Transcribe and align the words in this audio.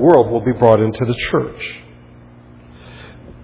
world 0.00 0.30
will 0.30 0.40
be 0.40 0.52
brought 0.52 0.80
into 0.80 1.04
the 1.04 1.14
church. 1.14 1.80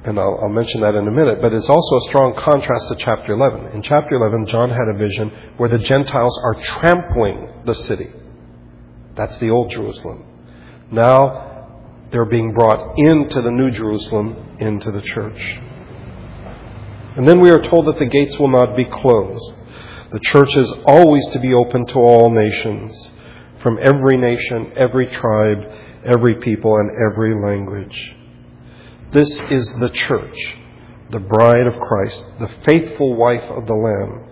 And 0.04 0.20
I'll, 0.20 0.38
I'll, 0.40 0.48
mention 0.48 0.82
that 0.82 0.94
in 0.94 1.06
a 1.06 1.10
minute, 1.10 1.40
but 1.42 1.52
it's 1.52 1.68
also 1.68 1.96
a 1.96 2.00
strong 2.02 2.34
contrast 2.36 2.88
to 2.88 2.96
chapter 2.96 3.32
11. 3.32 3.72
In 3.72 3.82
chapter 3.82 4.14
11, 4.14 4.46
John 4.46 4.70
had 4.70 4.88
a 4.88 4.96
vision 4.96 5.32
where 5.56 5.68
the 5.68 5.78
Gentiles 5.78 6.38
are 6.44 6.54
trampling 6.54 7.62
the 7.64 7.74
city. 7.74 8.12
That's 9.16 9.36
the 9.38 9.50
old 9.50 9.70
Jerusalem. 9.70 10.24
Now 10.92 11.46
they're 12.10 12.24
being 12.24 12.52
brought 12.52 12.96
into 12.98 13.42
the 13.42 13.50
new 13.50 13.70
Jerusalem, 13.70 14.56
into 14.58 14.92
the 14.92 15.02
church. 15.02 15.60
And 17.16 17.26
then 17.26 17.40
we 17.40 17.50
are 17.50 17.62
told 17.62 17.86
that 17.86 17.98
the 17.98 18.06
gates 18.06 18.38
will 18.38 18.50
not 18.50 18.76
be 18.76 18.84
closed. 18.84 19.54
The 20.12 20.20
church 20.20 20.56
is 20.56 20.72
always 20.84 21.26
to 21.32 21.40
be 21.40 21.52
open 21.52 21.86
to 21.86 21.98
all 21.98 22.30
nations, 22.30 23.10
from 23.58 23.78
every 23.80 24.16
nation, 24.16 24.72
every 24.76 25.08
tribe, 25.08 25.68
every 26.06 26.36
people, 26.36 26.76
and 26.76 26.90
every 27.10 27.34
language. 27.34 28.16
This 29.12 29.40
is 29.50 29.72
the 29.74 29.90
church, 29.90 30.56
the 31.10 31.20
bride 31.20 31.66
of 31.66 31.78
Christ, 31.80 32.24
the 32.38 32.50
faithful 32.64 33.16
wife 33.16 33.44
of 33.44 33.66
the 33.66 33.74
Lamb, 33.74 34.28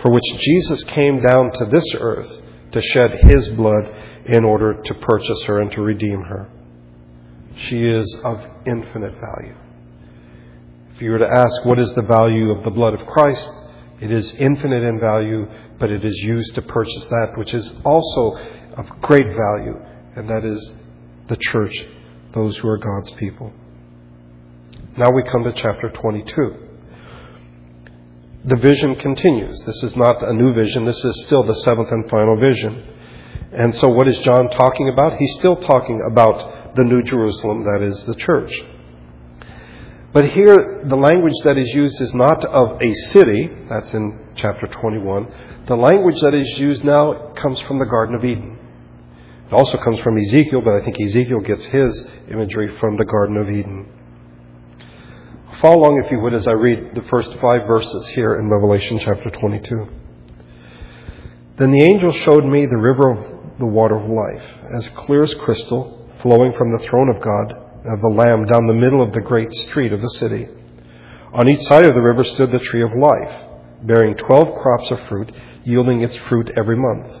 for 0.00 0.10
which 0.10 0.24
Jesus 0.38 0.84
came 0.84 1.22
down 1.22 1.52
to 1.52 1.64
this 1.66 1.84
earth 1.98 2.42
to 2.72 2.80
shed 2.80 3.12
his 3.22 3.48
blood 3.52 3.90
in 4.26 4.44
order 4.44 4.80
to 4.82 4.94
purchase 4.94 5.42
her 5.44 5.60
and 5.60 5.70
to 5.72 5.80
redeem 5.80 6.22
her. 6.22 6.48
She 7.56 7.84
is 7.84 8.14
of 8.24 8.44
infinite 8.66 9.14
value. 9.14 9.54
If 10.94 11.02
you 11.02 11.10
were 11.10 11.18
to 11.18 11.28
ask 11.28 11.64
what 11.64 11.78
is 11.78 11.92
the 11.94 12.02
value 12.02 12.50
of 12.50 12.62
the 12.62 12.70
blood 12.70 12.94
of 12.94 13.06
Christ, 13.06 13.50
it 14.00 14.10
is 14.10 14.34
infinite 14.36 14.82
in 14.82 15.00
value, 15.00 15.46
but 15.78 15.90
it 15.90 16.04
is 16.04 16.16
used 16.18 16.54
to 16.54 16.62
purchase 16.62 17.06
that 17.06 17.32
which 17.36 17.52
is 17.52 17.72
also 17.84 18.36
of 18.76 18.88
great 19.00 19.26
value, 19.26 19.78
and 20.16 20.28
that 20.28 20.44
is 20.44 20.74
the 21.30 21.36
church, 21.36 21.86
those 22.34 22.58
who 22.58 22.68
are 22.68 22.76
God's 22.76 23.10
people. 23.12 23.52
Now 24.96 25.10
we 25.12 25.22
come 25.22 25.44
to 25.44 25.52
chapter 25.52 25.88
22. 25.88 26.66
The 28.44 28.56
vision 28.56 28.96
continues. 28.96 29.62
This 29.64 29.82
is 29.84 29.96
not 29.96 30.22
a 30.22 30.32
new 30.32 30.52
vision, 30.52 30.84
this 30.84 31.02
is 31.02 31.24
still 31.24 31.44
the 31.44 31.54
seventh 31.54 31.90
and 31.92 32.10
final 32.10 32.38
vision. 32.38 32.86
And 33.52 33.74
so, 33.74 33.88
what 33.88 34.06
is 34.08 34.18
John 34.18 34.48
talking 34.50 34.88
about? 34.88 35.16
He's 35.18 35.34
still 35.34 35.56
talking 35.56 36.00
about 36.10 36.76
the 36.76 36.84
New 36.84 37.02
Jerusalem, 37.02 37.64
that 37.64 37.82
is, 37.82 38.04
the 38.04 38.14
church. 38.14 38.52
But 40.12 40.28
here, 40.28 40.82
the 40.84 40.96
language 40.96 41.34
that 41.44 41.58
is 41.58 41.68
used 41.74 42.00
is 42.00 42.14
not 42.14 42.44
of 42.44 42.80
a 42.82 42.94
city, 43.12 43.50
that's 43.68 43.92
in 43.94 44.28
chapter 44.34 44.66
21. 44.66 45.32
The 45.66 45.76
language 45.76 46.20
that 46.20 46.34
is 46.34 46.58
used 46.58 46.84
now 46.84 47.32
comes 47.34 47.60
from 47.60 47.78
the 47.78 47.86
Garden 47.86 48.14
of 48.14 48.24
Eden. 48.24 48.59
It 49.50 49.54
also 49.54 49.78
comes 49.78 49.98
from 49.98 50.16
Ezekiel, 50.16 50.60
but 50.64 50.74
I 50.74 50.80
think 50.84 51.00
Ezekiel 51.00 51.40
gets 51.40 51.64
his 51.64 52.06
imagery 52.30 52.68
from 52.78 52.96
the 52.96 53.04
Garden 53.04 53.36
of 53.36 53.50
Eden. 53.50 53.88
Follow 55.60 55.78
along, 55.78 56.02
if 56.04 56.12
you 56.12 56.20
would, 56.20 56.34
as 56.34 56.46
I 56.46 56.52
read 56.52 56.94
the 56.94 57.02
first 57.02 57.34
five 57.40 57.66
verses 57.66 58.06
here 58.10 58.36
in 58.36 58.48
Revelation 58.48 59.00
chapter 59.00 59.28
22. 59.28 59.88
Then 61.56 61.72
the 61.72 61.82
angel 61.82 62.12
showed 62.12 62.44
me 62.44 62.64
the 62.64 62.76
river 62.76 63.10
of 63.10 63.58
the 63.58 63.66
water 63.66 63.96
of 63.96 64.08
life, 64.08 64.44
as 64.72 64.86
clear 64.90 65.24
as 65.24 65.34
crystal, 65.34 66.08
flowing 66.22 66.52
from 66.52 66.70
the 66.70 66.84
throne 66.84 67.08
of 67.08 67.20
God 67.20 67.52
and 67.84 67.92
of 67.92 68.00
the 68.02 68.16
Lamb 68.16 68.46
down 68.46 68.68
the 68.68 68.72
middle 68.72 69.02
of 69.02 69.12
the 69.12 69.20
great 69.20 69.52
street 69.52 69.92
of 69.92 70.00
the 70.00 70.10
city. 70.10 70.46
On 71.32 71.48
each 71.48 71.62
side 71.62 71.86
of 71.86 71.96
the 71.96 72.00
river 72.00 72.22
stood 72.22 72.52
the 72.52 72.60
tree 72.60 72.82
of 72.82 72.92
life, 72.92 73.34
bearing 73.82 74.14
twelve 74.14 74.62
crops 74.62 74.92
of 74.92 75.00
fruit, 75.08 75.32
yielding 75.64 76.02
its 76.02 76.14
fruit 76.14 76.52
every 76.56 76.76
month. 76.76 77.20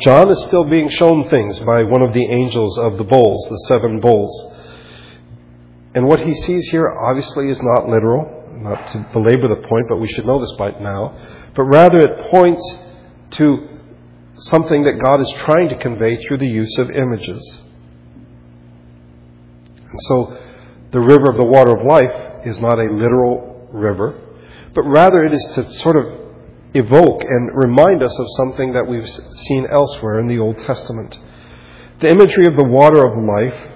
John 0.00 0.30
is 0.30 0.44
still 0.44 0.64
being 0.64 0.88
shown 0.88 1.28
things 1.28 1.58
by 1.60 1.82
one 1.82 2.02
of 2.02 2.12
the 2.12 2.24
angels 2.24 2.78
of 2.78 2.98
the 2.98 3.04
bowls, 3.04 3.48
the 3.48 3.58
seven 3.68 4.00
bowls. 4.00 4.54
And 5.94 6.06
what 6.06 6.20
he 6.20 6.34
sees 6.34 6.68
here 6.68 6.88
obviously 6.88 7.48
is 7.48 7.60
not 7.62 7.88
literal, 7.88 8.46
not 8.52 8.86
to 8.88 9.06
belabor 9.12 9.48
the 9.48 9.66
point, 9.66 9.86
but 9.88 9.96
we 9.96 10.08
should 10.08 10.26
know 10.26 10.38
this 10.38 10.52
by 10.52 10.70
now. 10.78 11.16
But 11.54 11.64
rather 11.64 11.98
it 11.98 12.30
points 12.30 12.78
to 13.32 13.68
something 14.34 14.84
that 14.84 15.02
God 15.04 15.20
is 15.20 15.32
trying 15.32 15.68
to 15.70 15.76
convey 15.76 16.16
through 16.16 16.38
the 16.38 16.46
use 16.46 16.78
of 16.78 16.90
images. 16.90 17.62
And 19.90 20.00
so 20.06 20.38
the 20.92 21.00
river 21.00 21.28
of 21.28 21.36
the 21.36 21.44
water 21.44 21.74
of 21.74 21.82
life 21.82 22.46
is 22.46 22.60
not 22.60 22.78
a 22.78 22.84
literal 22.84 23.68
river, 23.72 24.14
but 24.74 24.82
rather 24.82 25.24
it 25.24 25.34
is 25.34 25.44
to 25.54 25.68
sort 25.80 25.96
of 25.96 26.17
evoke 26.74 27.22
and 27.22 27.50
remind 27.54 28.02
us 28.02 28.18
of 28.18 28.26
something 28.36 28.72
that 28.72 28.86
we've 28.86 29.08
seen 29.08 29.66
elsewhere 29.70 30.18
in 30.20 30.26
the 30.26 30.38
Old 30.38 30.58
Testament. 30.58 31.18
The 32.00 32.10
imagery 32.10 32.46
of 32.46 32.56
the 32.56 32.64
water 32.64 33.04
of 33.04 33.16
life 33.24 33.68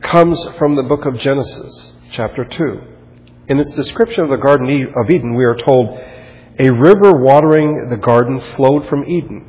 comes 0.00 0.42
from 0.58 0.74
the 0.76 0.82
book 0.82 1.04
of 1.06 1.18
Genesis, 1.18 1.92
chapter 2.10 2.44
2. 2.44 2.80
In 3.48 3.60
its 3.60 3.74
description 3.74 4.24
of 4.24 4.30
the 4.30 4.36
Garden 4.36 4.88
of 4.96 5.10
Eden, 5.10 5.34
we 5.34 5.44
are 5.44 5.56
told, 5.56 5.98
A 6.58 6.70
river 6.70 7.16
watering 7.16 7.88
the 7.90 7.96
garden 7.96 8.40
flowed 8.56 8.88
from 8.88 9.04
Eden. 9.04 9.46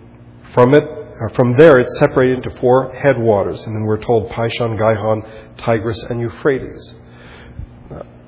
From 0.54 0.74
it, 0.74 0.84
uh, 0.84 1.34
from 1.34 1.54
there, 1.54 1.80
it 1.80 1.90
separated 1.94 2.44
into 2.44 2.60
four 2.60 2.92
headwaters, 2.94 3.66
and 3.66 3.76
then 3.76 3.84
we're 3.84 4.02
told 4.02 4.30
Pishon, 4.32 4.78
Gihon, 4.78 5.24
Tigris, 5.58 6.04
and 6.10 6.20
Euphrates. 6.20 6.96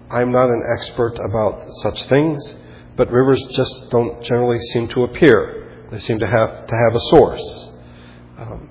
I'm 0.10 0.32
not 0.32 0.50
an 0.50 0.62
expert 0.78 1.18
about 1.18 1.68
such 1.82 2.06
things, 2.06 2.56
but 2.96 3.12
rivers 3.12 3.42
just 3.52 3.90
don't 3.90 4.24
generally 4.24 4.60
seem 4.60 4.88
to 4.90 5.04
appear. 5.04 5.88
They 5.92 6.00
seem 6.00 6.20
to 6.20 6.28
have 6.28 6.68
to 6.68 6.76
have 6.76 6.96
a 6.96 7.00
source. 7.00 7.70
Um, 8.38 8.70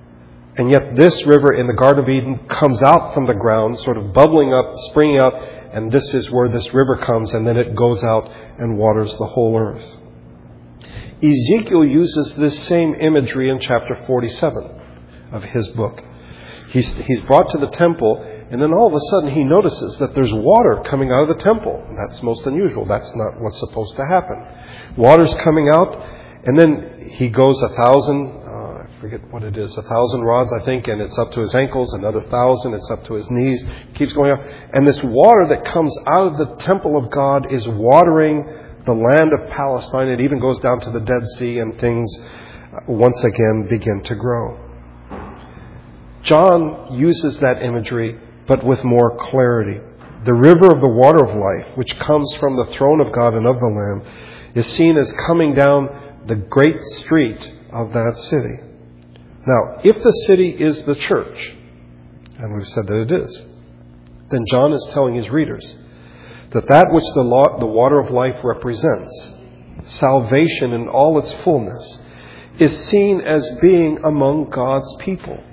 and 0.55 0.69
yet, 0.69 0.95
this 0.95 1.25
river 1.25 1.53
in 1.53 1.67
the 1.67 1.73
Garden 1.73 2.03
of 2.03 2.09
Eden 2.09 2.47
comes 2.47 2.83
out 2.83 3.13
from 3.13 3.25
the 3.25 3.33
ground, 3.33 3.79
sort 3.79 3.97
of 3.97 4.13
bubbling 4.13 4.53
up, 4.53 4.71
springing 4.89 5.19
up, 5.19 5.33
and 5.73 5.91
this 5.91 6.13
is 6.13 6.29
where 6.29 6.47
this 6.47 6.73
river 6.73 6.97
comes, 6.97 7.33
and 7.33 7.47
then 7.47 7.57
it 7.57 7.75
goes 7.75 8.03
out 8.03 8.31
and 8.59 8.77
waters 8.77 9.15
the 9.17 9.25
whole 9.25 9.57
earth. 9.57 9.97
Ezekiel 11.23 11.85
uses 11.85 12.35
this 12.35 12.67
same 12.67 12.95
imagery 12.95 13.49
in 13.49 13.59
chapter 13.59 13.95
47 14.05 14.81
of 15.31 15.43
his 15.43 15.69
book. 15.69 16.03
He's, 16.69 16.91
he's 16.91 17.21
brought 17.21 17.49
to 17.51 17.57
the 17.57 17.69
temple, 17.69 18.32
and 18.53 18.61
then 18.61 18.71
all 18.71 18.85
of 18.85 18.93
a 18.93 18.99
sudden 19.09 19.31
he 19.31 19.43
notices 19.43 19.97
that 19.97 20.13
there's 20.13 20.31
water 20.31 20.83
coming 20.85 21.11
out 21.11 21.27
of 21.27 21.35
the 21.35 21.43
temple. 21.43 21.83
That's 21.97 22.21
most 22.21 22.45
unusual. 22.45 22.85
That's 22.85 23.15
not 23.15 23.41
what's 23.41 23.57
supposed 23.57 23.95
to 23.95 24.05
happen. 24.05 24.45
Water's 24.95 25.33
coming 25.41 25.69
out, 25.69 25.97
and 26.45 26.55
then 26.55 27.09
he 27.17 27.29
goes 27.29 27.59
a 27.63 27.69
thousand—I 27.69 29.01
forget 29.01 29.27
what 29.33 29.41
it 29.41 29.57
is, 29.57 29.75
a 29.75 29.81
thousand 29.81 30.21
rods, 30.21 30.53
I 30.53 30.63
think, 30.65 30.87
and 30.87 31.01
it's 31.01 31.17
up 31.17 31.31
to 31.31 31.39
his 31.39 31.55
ankles, 31.55 31.93
another 31.93 32.21
thousand, 32.29 32.75
it's 32.75 32.91
up 32.91 33.03
to 33.05 33.15
his 33.15 33.27
knees, 33.31 33.63
keeps 33.95 34.13
going 34.13 34.31
up. 34.31 34.45
And 34.71 34.87
this 34.87 35.01
water 35.01 35.47
that 35.47 35.65
comes 35.65 35.97
out 36.05 36.33
of 36.33 36.37
the 36.37 36.55
temple 36.63 36.95
of 36.95 37.09
God 37.09 37.51
is 37.51 37.67
watering 37.67 38.45
the 38.85 38.93
land 38.93 39.33
of 39.33 39.49
Palestine. 39.49 40.09
It 40.09 40.21
even 40.21 40.39
goes 40.39 40.59
down 40.59 40.79
to 40.81 40.91
the 40.91 40.99
Dead 40.99 41.27
Sea, 41.37 41.57
and 41.57 41.79
things 41.79 42.07
uh, 42.19 42.91
once 42.91 43.23
again 43.23 43.65
begin 43.67 44.03
to 44.03 44.15
grow. 44.15 44.59
John 46.21 46.93
uses 46.93 47.39
that 47.39 47.63
imagery, 47.63 48.19
but 48.47 48.63
with 48.63 48.83
more 48.83 49.17
clarity. 49.17 49.79
The 50.25 50.33
river 50.33 50.71
of 50.71 50.79
the 50.79 50.89
water 50.89 51.23
of 51.23 51.35
life, 51.35 51.77
which 51.77 51.97
comes 51.99 52.33
from 52.35 52.55
the 52.55 52.65
throne 52.65 53.01
of 53.01 53.11
God 53.11 53.33
and 53.33 53.45
of 53.45 53.59
the 53.59 53.67
Lamb, 53.67 54.13
is 54.55 54.67
seen 54.67 54.97
as 54.97 55.11
coming 55.25 55.53
down 55.53 56.21
the 56.25 56.35
great 56.35 56.81
street 56.83 57.53
of 57.71 57.93
that 57.93 58.17
city. 58.17 58.55
Now, 59.45 59.79
if 59.83 60.01
the 60.01 60.11
city 60.27 60.49
is 60.49 60.83
the 60.83 60.95
church, 60.95 61.53
and 62.37 62.53
we've 62.53 62.67
said 62.67 62.87
that 62.87 63.01
it 63.01 63.11
is, 63.11 63.45
then 64.31 64.45
John 64.49 64.71
is 64.71 64.87
telling 64.91 65.15
his 65.15 65.29
readers 65.29 65.75
that 66.51 66.67
that 66.67 66.91
which 66.91 67.03
the, 67.15 67.21
law, 67.21 67.59
the 67.59 67.65
water 67.65 67.99
of 67.99 68.11
life 68.11 68.37
represents, 68.43 69.31
salvation 69.85 70.71
in 70.71 70.87
all 70.87 71.19
its 71.19 71.31
fullness, 71.43 71.99
is 72.59 72.87
seen 72.87 73.19
as 73.19 73.49
being 73.61 73.97
among 74.05 74.49
God's 74.49 74.95
people. 74.99 75.43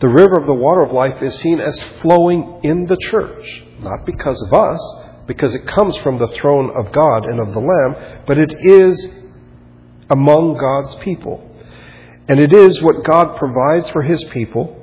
The 0.00 0.08
river 0.08 0.38
of 0.38 0.46
the 0.46 0.54
water 0.54 0.80
of 0.80 0.92
life 0.92 1.22
is 1.22 1.38
seen 1.38 1.60
as 1.60 1.78
flowing 2.00 2.60
in 2.62 2.86
the 2.86 2.96
church, 2.96 3.64
not 3.80 4.06
because 4.06 4.40
of 4.42 4.52
us, 4.52 4.94
because 5.26 5.54
it 5.54 5.66
comes 5.66 5.96
from 5.98 6.18
the 6.18 6.28
throne 6.28 6.70
of 6.74 6.90
God 6.90 7.26
and 7.26 7.38
of 7.38 7.52
the 7.52 7.60
Lamb, 7.60 8.22
but 8.26 8.38
it 8.38 8.54
is 8.60 9.08
among 10.08 10.56
God's 10.56 10.94
people. 10.96 11.46
And 12.28 12.40
it 12.40 12.52
is 12.52 12.80
what 12.82 13.04
God 13.04 13.36
provides 13.36 13.90
for 13.90 14.02
His 14.02 14.24
people 14.24 14.76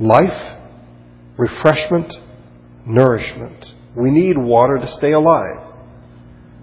life, 0.00 0.54
refreshment, 1.36 2.16
nourishment. 2.86 3.74
We 3.94 4.10
need 4.10 4.36
water 4.36 4.78
to 4.78 4.86
stay 4.86 5.12
alive. 5.12 5.74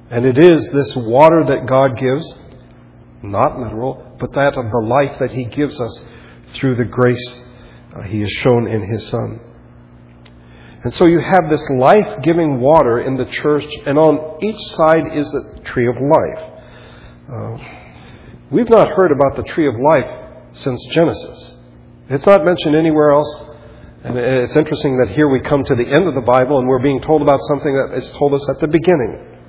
And 0.10 0.26
it 0.26 0.38
is 0.38 0.70
this 0.72 0.96
water 0.96 1.44
that 1.46 1.66
God 1.68 1.98
gives, 1.98 2.38
not 3.22 3.60
literal, 3.60 4.18
but 4.20 4.34
that 4.34 4.58
of 4.58 4.72
the 4.72 4.80
life 4.80 5.20
that 5.20 5.32
He 5.32 5.46
gives 5.46 5.80
us 5.80 6.06
through 6.56 6.76
the 6.76 6.86
grace 6.86 7.44
uh, 7.96 8.02
He 8.02 8.22
has 8.22 8.32
shown 8.32 8.68
in 8.68 8.82
His 8.82 9.08
Son. 9.08 9.40
And 10.84 10.94
so 10.94 11.06
you 11.06 11.20
have 11.20 11.50
this 11.50 11.68
life 11.70 12.22
giving 12.22 12.60
water 12.60 13.00
in 13.00 13.16
the 13.16 13.26
church, 13.26 13.66
and 13.86 13.98
on 13.98 14.44
each 14.44 14.62
side 14.76 15.16
is 15.16 15.30
the 15.32 15.62
tree 15.64 15.88
of 15.88 15.96
life. 15.96 16.52
Uh, 17.32 17.58
we've 18.52 18.70
not 18.70 18.90
heard 18.90 19.12
about 19.12 19.36
the 19.36 19.44
tree 19.44 19.68
of 19.68 19.76
life 19.80 20.26
since 20.52 20.80
Genesis. 20.92 21.58
It's 22.10 22.26
not 22.26 22.46
mentioned 22.46 22.76
anywhere 22.76 23.12
else. 23.12 23.44
And 24.04 24.20
it's 24.20 24.56
interesting 24.56 25.00
that 25.00 25.10
here 25.10 25.28
we 25.28 25.40
come 25.40 25.64
to 25.64 25.74
the 25.74 25.88
end 25.88 26.08
of 26.08 26.14
the 26.14 26.22
Bible 26.22 26.60
and 26.60 26.68
we're 26.68 26.84
being 26.84 27.02
told 27.02 27.24
about 27.24 27.40
something 27.48 27.74
that 27.74 27.92
is 27.94 28.12
told 28.12 28.36
us 28.36 28.48
at 28.50 28.60
the 28.60 28.68
beginning. 28.68 29.40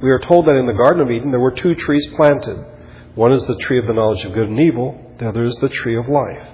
We 0.00 0.10
are 0.10 0.20
told 0.20 0.46
that 0.46 0.54
in 0.54 0.66
the 0.66 0.72
Garden 0.72 1.02
of 1.02 1.10
Eden 1.10 1.32
there 1.32 1.40
were 1.40 1.50
two 1.50 1.74
trees 1.74 2.06
planted. 2.14 2.64
One 3.16 3.32
is 3.32 3.44
the 3.46 3.56
tree 3.56 3.80
of 3.80 3.86
the 3.86 3.94
knowledge 3.94 4.24
of 4.24 4.34
good 4.34 4.48
and 4.48 4.60
evil, 4.60 5.05
the 5.18 5.28
other 5.28 5.44
is 5.44 5.56
the 5.56 5.68
tree 5.68 5.96
of 5.96 6.08
life. 6.08 6.46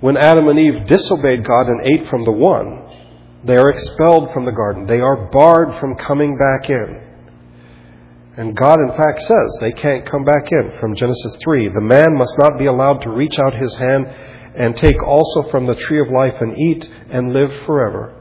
When 0.00 0.16
Adam 0.16 0.48
and 0.48 0.58
Eve 0.58 0.86
disobeyed 0.86 1.44
God 1.44 1.68
and 1.68 1.86
ate 1.86 2.08
from 2.08 2.24
the 2.24 2.32
one, 2.32 2.82
they 3.44 3.56
are 3.56 3.70
expelled 3.70 4.32
from 4.32 4.44
the 4.44 4.52
garden. 4.52 4.86
They 4.86 5.00
are 5.00 5.28
barred 5.30 5.78
from 5.80 5.96
coming 5.96 6.36
back 6.36 6.70
in. 6.70 7.00
And 8.36 8.56
God, 8.56 8.78
in 8.80 8.96
fact, 8.96 9.22
says 9.22 9.58
they 9.60 9.72
can't 9.72 10.06
come 10.06 10.24
back 10.24 10.50
in 10.50 10.78
from 10.80 10.94
Genesis 10.94 11.36
3. 11.42 11.68
The 11.68 11.80
man 11.80 12.16
must 12.16 12.34
not 12.38 12.58
be 12.58 12.66
allowed 12.66 13.02
to 13.02 13.10
reach 13.10 13.38
out 13.38 13.54
his 13.54 13.74
hand 13.74 14.06
and 14.54 14.76
take 14.76 15.02
also 15.02 15.50
from 15.50 15.66
the 15.66 15.74
tree 15.74 16.00
of 16.00 16.08
life 16.08 16.40
and 16.40 16.58
eat 16.58 16.90
and 17.10 17.32
live 17.32 17.52
forever. 17.66 18.14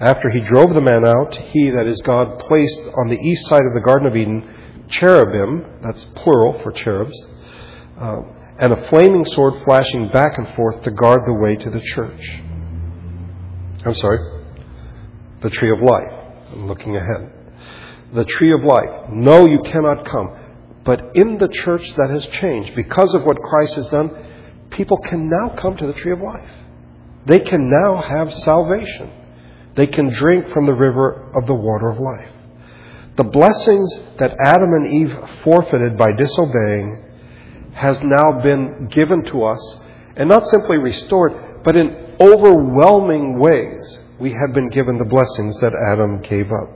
After 0.00 0.30
he 0.30 0.40
drove 0.40 0.74
the 0.74 0.80
man 0.80 1.04
out, 1.04 1.36
he, 1.36 1.70
that 1.70 1.86
is 1.86 2.00
God, 2.02 2.38
placed 2.38 2.82
on 2.96 3.08
the 3.08 3.18
east 3.18 3.46
side 3.48 3.66
of 3.66 3.74
the 3.74 3.82
Garden 3.84 4.06
of 4.06 4.16
Eden 4.16 4.48
cherubim, 4.90 5.80
that's 5.82 6.04
plural 6.16 6.60
for 6.62 6.72
cherubs, 6.72 7.14
uh, 7.98 8.22
and 8.58 8.72
a 8.72 8.88
flaming 8.88 9.24
sword 9.24 9.62
flashing 9.64 10.08
back 10.08 10.36
and 10.36 10.54
forth 10.54 10.82
to 10.82 10.90
guard 10.90 11.22
the 11.26 11.34
way 11.34 11.56
to 11.56 11.70
the 11.70 11.80
church. 11.80 12.42
I'm 13.84 13.94
sorry, 13.94 14.18
the 15.40 15.50
tree 15.50 15.70
of 15.70 15.80
life. 15.80 16.12
I'm 16.52 16.66
looking 16.66 16.96
ahead. 16.96 17.32
The 18.12 18.24
tree 18.24 18.52
of 18.52 18.62
life. 18.64 19.08
No, 19.10 19.46
you 19.46 19.62
cannot 19.64 20.04
come. 20.04 20.36
But 20.84 21.12
in 21.14 21.38
the 21.38 21.48
church 21.48 21.94
that 21.94 22.10
has 22.10 22.26
changed, 22.26 22.74
because 22.74 23.14
of 23.14 23.24
what 23.24 23.38
Christ 23.38 23.76
has 23.76 23.88
done, 23.88 24.10
people 24.70 24.98
can 24.98 25.30
now 25.30 25.54
come 25.56 25.76
to 25.76 25.86
the 25.86 25.92
tree 25.92 26.12
of 26.12 26.20
life. 26.20 26.50
They 27.26 27.40
can 27.40 27.70
now 27.70 28.00
have 28.00 28.34
salvation. 28.34 29.10
They 29.74 29.86
can 29.86 30.08
drink 30.08 30.48
from 30.48 30.66
the 30.66 30.74
river 30.74 31.30
of 31.34 31.46
the 31.46 31.54
water 31.54 31.88
of 31.88 31.98
life. 31.98 32.30
The 33.20 33.24
blessings 33.24 34.00
that 34.16 34.34
Adam 34.42 34.72
and 34.72 34.86
Eve 34.86 35.14
forfeited 35.44 35.98
by 35.98 36.12
disobeying 36.12 37.04
has 37.74 38.02
now 38.02 38.40
been 38.40 38.88
given 38.90 39.24
to 39.26 39.44
us, 39.44 39.80
and 40.16 40.26
not 40.26 40.46
simply 40.46 40.78
restored, 40.78 41.62
but 41.62 41.76
in 41.76 42.14
overwhelming 42.18 43.38
ways 43.38 43.98
we 44.18 44.30
have 44.30 44.54
been 44.54 44.70
given 44.70 44.96
the 44.96 45.04
blessings 45.04 45.60
that 45.60 45.74
Adam 45.92 46.22
gave 46.22 46.50
up. 46.50 46.70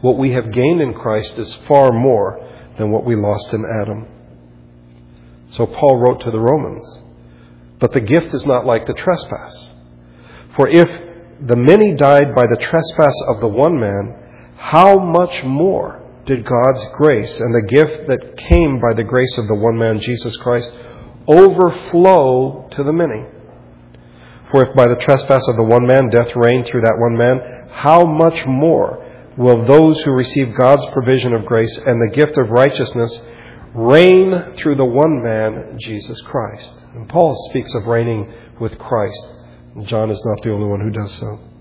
What 0.00 0.18
we 0.18 0.32
have 0.32 0.50
gained 0.50 0.80
in 0.80 0.94
Christ 0.94 1.38
is 1.38 1.54
far 1.68 1.92
more 1.92 2.44
than 2.76 2.90
what 2.90 3.04
we 3.04 3.14
lost 3.14 3.54
in 3.54 3.64
Adam. 3.82 4.08
So 5.50 5.64
Paul 5.64 5.98
wrote 5.98 6.22
to 6.22 6.32
the 6.32 6.40
Romans, 6.40 7.02
But 7.78 7.92
the 7.92 8.00
gift 8.00 8.34
is 8.34 8.46
not 8.46 8.66
like 8.66 8.84
the 8.88 8.94
trespass. 8.94 9.74
For 10.56 10.66
if 10.66 10.88
the 11.40 11.54
many 11.54 11.94
died 11.94 12.34
by 12.34 12.46
the 12.48 12.58
trespass 12.60 13.14
of 13.28 13.38
the 13.38 13.46
one 13.46 13.78
man, 13.78 14.22
how 14.64 14.98
much 14.98 15.44
more 15.44 16.00
did 16.24 16.42
God's 16.42 16.86
grace 16.96 17.38
and 17.38 17.54
the 17.54 17.68
gift 17.68 18.08
that 18.08 18.38
came 18.38 18.80
by 18.80 18.94
the 18.94 19.04
grace 19.04 19.36
of 19.36 19.46
the 19.46 19.54
one 19.54 19.76
man, 19.76 20.00
Jesus 20.00 20.38
Christ, 20.38 20.74
overflow 21.28 22.66
to 22.70 22.82
the 22.82 22.92
many? 22.92 23.26
For 24.50 24.64
if 24.64 24.74
by 24.74 24.88
the 24.88 24.96
trespass 24.96 25.46
of 25.48 25.56
the 25.56 25.62
one 25.62 25.86
man 25.86 26.08
death 26.08 26.34
reigned 26.34 26.66
through 26.66 26.80
that 26.80 26.96
one 26.98 27.14
man, 27.14 27.68
how 27.72 28.06
much 28.06 28.46
more 28.46 29.04
will 29.36 29.66
those 29.66 30.00
who 30.00 30.12
receive 30.12 30.56
God's 30.56 30.86
provision 30.94 31.34
of 31.34 31.44
grace 31.44 31.76
and 31.76 32.00
the 32.00 32.14
gift 32.14 32.38
of 32.38 32.48
righteousness 32.48 33.20
reign 33.74 34.54
through 34.56 34.76
the 34.76 34.84
one 34.86 35.22
man, 35.22 35.76
Jesus 35.78 36.22
Christ? 36.22 36.74
And 36.94 37.06
Paul 37.06 37.36
speaks 37.50 37.74
of 37.74 37.86
reigning 37.86 38.32
with 38.58 38.78
Christ. 38.78 39.30
John 39.82 40.10
is 40.10 40.22
not 40.24 40.42
the 40.42 40.52
only 40.52 40.68
one 40.68 40.80
who 40.80 40.90
does 40.90 41.12
so. 41.18 41.53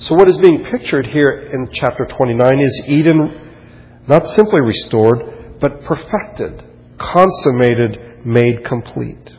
So, 0.00 0.14
what 0.14 0.28
is 0.28 0.38
being 0.38 0.64
pictured 0.64 1.06
here 1.06 1.30
in 1.30 1.70
chapter 1.72 2.06
29 2.06 2.60
is 2.60 2.84
Eden 2.86 3.52
not 4.06 4.24
simply 4.24 4.60
restored, 4.60 5.58
but 5.58 5.82
perfected, 5.82 6.62
consummated, 6.98 8.24
made 8.24 8.64
complete. 8.64 9.36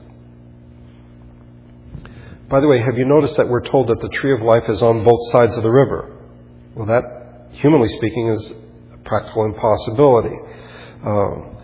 By 2.50 2.60
the 2.60 2.68
way, 2.68 2.82
have 2.82 2.98
you 2.98 3.06
noticed 3.06 3.38
that 3.38 3.48
we're 3.48 3.64
told 3.64 3.88
that 3.88 4.02
the 4.02 4.10
tree 4.10 4.34
of 4.34 4.42
life 4.42 4.68
is 4.68 4.84
on 4.84 5.06
both 5.06 5.32
sides 5.32 5.56
of 5.56 5.64
the 5.64 5.72
river? 5.72 6.18
Well, 6.76 6.88
that, 6.88 7.52
humanly 7.52 7.88
speaking, 7.88 8.28
is 8.28 8.52
a 8.94 8.98
practical 9.06 9.46
impossibility. 9.46 10.36
Um, 11.06 11.58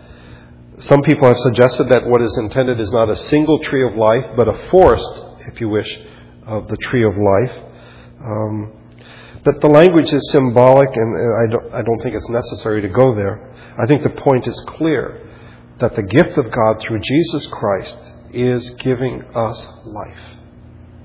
some 0.78 1.02
people 1.02 1.28
have 1.28 1.38
suggested 1.38 1.90
that 1.90 2.06
what 2.06 2.22
is 2.22 2.34
intended 2.38 2.80
is 2.80 2.90
not 2.92 3.10
a 3.10 3.16
single 3.16 3.58
tree 3.58 3.86
of 3.86 3.94
life, 3.94 4.24
but 4.36 4.48
a 4.48 4.54
forest, 4.70 5.20
if 5.48 5.60
you 5.60 5.68
wish, 5.68 6.00
of 6.46 6.68
the 6.68 6.78
tree 6.78 7.04
of 7.04 7.14
life. 7.18 7.62
Um, 8.24 8.72
but 9.46 9.60
the 9.60 9.68
language 9.68 10.12
is 10.12 10.28
symbolic, 10.32 10.88
and 10.92 11.14
uh, 11.14 11.44
I 11.44 11.46
don't, 11.46 11.74
I 11.74 11.82
don't 11.82 12.02
think 12.02 12.16
it's 12.16 12.28
necessary 12.28 12.82
to 12.82 12.88
go 12.88 13.14
there. 13.14 13.54
I 13.78 13.86
think 13.86 14.02
the 14.02 14.10
point 14.10 14.48
is 14.48 14.58
clear 14.66 15.24
that 15.78 15.94
the 15.94 16.02
gift 16.02 16.36
of 16.36 16.50
God 16.50 16.80
through 16.80 16.98
Jesus 16.98 17.46
Christ 17.46 18.12
is 18.32 18.74
giving 18.74 19.22
us 19.36 19.72
life 19.84 20.18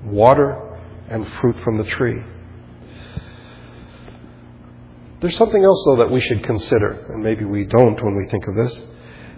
water 0.04 0.80
and 1.08 1.24
fruit 1.34 1.56
from 1.60 1.78
the 1.78 1.84
tree. 1.84 2.20
There's 5.20 5.36
something 5.36 5.62
else, 5.62 5.84
though, 5.86 6.02
that 6.02 6.10
we 6.10 6.20
should 6.20 6.42
consider, 6.42 7.06
and 7.10 7.22
maybe 7.22 7.44
we 7.44 7.64
don't 7.64 8.02
when 8.02 8.16
we 8.16 8.26
think 8.28 8.48
of 8.48 8.56
this. 8.56 8.84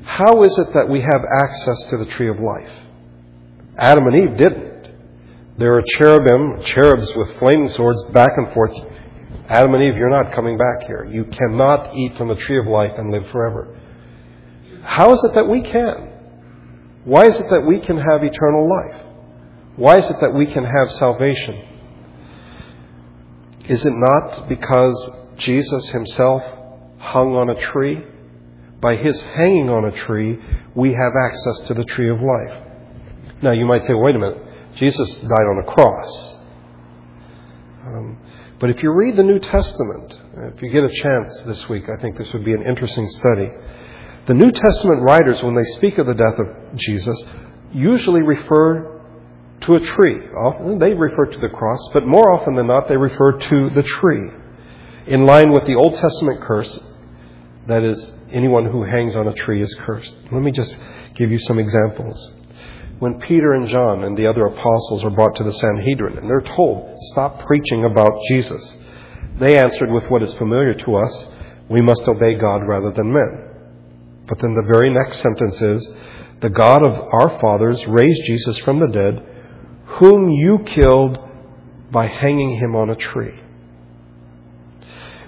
How 0.04 0.42
is 0.44 0.58
it 0.58 0.72
that 0.72 0.88
we 0.88 1.02
have 1.02 1.22
access 1.42 1.90
to 1.90 1.98
the 1.98 2.06
tree 2.06 2.30
of 2.30 2.40
life? 2.40 2.72
Adam 3.76 4.06
and 4.06 4.30
Eve 4.30 4.36
didn't. 4.38 4.73
There 5.56 5.76
are 5.76 5.82
cherubim, 5.82 6.62
cherubs 6.62 7.14
with 7.14 7.38
flaming 7.38 7.68
swords 7.68 8.02
back 8.12 8.32
and 8.36 8.52
forth. 8.52 8.76
Adam 9.48 9.74
and 9.74 9.82
Eve, 9.84 9.96
you're 9.96 10.10
not 10.10 10.32
coming 10.34 10.58
back 10.58 10.86
here. 10.86 11.04
You 11.04 11.24
cannot 11.24 11.94
eat 11.94 12.16
from 12.16 12.28
the 12.28 12.34
tree 12.34 12.58
of 12.58 12.66
life 12.66 12.92
and 12.96 13.12
live 13.12 13.28
forever. 13.28 13.78
How 14.82 15.12
is 15.12 15.22
it 15.22 15.34
that 15.34 15.48
we 15.48 15.62
can? 15.62 16.10
Why 17.04 17.26
is 17.26 17.38
it 17.38 17.46
that 17.50 17.64
we 17.66 17.80
can 17.80 17.98
have 17.98 18.24
eternal 18.24 18.68
life? 18.68 19.02
Why 19.76 19.98
is 19.98 20.08
it 20.08 20.16
that 20.20 20.34
we 20.34 20.46
can 20.46 20.64
have 20.64 20.90
salvation? 20.92 21.60
Is 23.66 23.84
it 23.84 23.92
not 23.94 24.48
because 24.48 25.10
Jesus 25.36 25.88
himself 25.88 26.42
hung 26.98 27.34
on 27.34 27.50
a 27.50 27.60
tree? 27.60 28.04
By 28.80 28.96
his 28.96 29.20
hanging 29.20 29.70
on 29.70 29.84
a 29.84 29.92
tree, 29.92 30.38
we 30.74 30.92
have 30.92 31.12
access 31.26 31.60
to 31.68 31.74
the 31.74 31.84
tree 31.84 32.10
of 32.10 32.20
life. 32.20 32.62
Now, 33.42 33.52
you 33.52 33.66
might 33.66 33.84
say, 33.84 33.94
wait 33.94 34.14
a 34.14 34.18
minute, 34.18 34.43
Jesus 34.76 35.20
died 35.20 35.30
on 35.30 35.62
a 35.62 35.72
cross. 35.72 36.34
Um, 37.86 38.18
but 38.58 38.70
if 38.70 38.82
you 38.82 38.92
read 38.92 39.16
the 39.16 39.22
New 39.22 39.38
Testament, 39.38 40.20
if 40.54 40.62
you 40.62 40.70
get 40.70 40.84
a 40.84 40.88
chance 40.88 41.42
this 41.42 41.68
week, 41.68 41.84
I 41.88 42.00
think 42.00 42.16
this 42.16 42.32
would 42.32 42.44
be 42.44 42.52
an 42.52 42.62
interesting 42.62 43.08
study. 43.08 43.50
The 44.26 44.34
New 44.34 44.50
Testament 44.50 45.02
writers, 45.02 45.42
when 45.42 45.54
they 45.54 45.64
speak 45.76 45.98
of 45.98 46.06
the 46.06 46.14
death 46.14 46.38
of 46.38 46.76
Jesus, 46.76 47.22
usually 47.72 48.22
refer 48.22 49.02
to 49.60 49.74
a 49.74 49.80
tree. 49.80 50.28
Often 50.28 50.78
they 50.78 50.94
refer 50.94 51.26
to 51.26 51.38
the 51.38 51.48
cross, 51.48 51.80
but 51.92 52.06
more 52.06 52.32
often 52.32 52.54
than 52.54 52.66
not, 52.66 52.88
they 52.88 52.96
refer 52.96 53.32
to 53.38 53.70
the 53.70 53.82
tree. 53.82 54.30
In 55.06 55.26
line 55.26 55.52
with 55.52 55.66
the 55.66 55.74
Old 55.74 55.96
Testament 55.96 56.40
curse, 56.40 56.80
that 57.66 57.82
is, 57.82 58.12
anyone 58.30 58.66
who 58.66 58.82
hangs 58.82 59.16
on 59.16 59.28
a 59.28 59.34
tree 59.34 59.62
is 59.62 59.74
cursed. 59.80 60.14
Let 60.32 60.42
me 60.42 60.52
just 60.52 60.80
give 61.14 61.30
you 61.30 61.38
some 61.38 61.58
examples. 61.58 62.32
When 63.04 63.20
Peter 63.20 63.52
and 63.52 63.68
John 63.68 64.04
and 64.04 64.16
the 64.16 64.26
other 64.26 64.46
apostles 64.46 65.04
are 65.04 65.10
brought 65.10 65.36
to 65.36 65.42
the 65.42 65.52
Sanhedrin 65.52 66.16
and 66.16 66.26
they're 66.26 66.40
told, 66.40 66.96
stop 67.12 67.44
preaching 67.44 67.84
about 67.84 68.22
Jesus, 68.28 68.78
they 69.38 69.58
answered 69.58 69.90
with 69.90 70.08
what 70.08 70.22
is 70.22 70.32
familiar 70.32 70.72
to 70.72 70.94
us 70.94 71.28
we 71.68 71.82
must 71.82 72.08
obey 72.08 72.32
God 72.36 72.66
rather 72.66 72.90
than 72.92 73.12
men. 73.12 74.24
But 74.26 74.38
then 74.38 74.54
the 74.54 74.66
very 74.72 74.88
next 74.88 75.18
sentence 75.18 75.60
is, 75.60 75.94
the 76.40 76.48
God 76.48 76.82
of 76.82 76.94
our 76.94 77.38
fathers 77.42 77.86
raised 77.86 78.24
Jesus 78.24 78.56
from 78.60 78.78
the 78.78 78.88
dead 78.88 79.22
whom 79.84 80.30
you 80.30 80.60
killed 80.64 81.18
by 81.90 82.06
hanging 82.06 82.56
him 82.56 82.74
on 82.74 82.88
a 82.88 82.96
tree. 82.96 83.38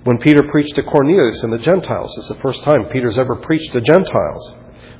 When 0.04 0.16
Peter 0.16 0.44
preached 0.50 0.76
to 0.76 0.82
Cornelius 0.82 1.42
and 1.42 1.52
the 1.52 1.58
Gentiles, 1.58 2.16
it's 2.16 2.28
the 2.28 2.40
first 2.40 2.64
time 2.64 2.86
Peter's 2.86 3.18
ever 3.18 3.36
preached 3.36 3.72
to 3.74 3.82
Gentiles. 3.82 4.56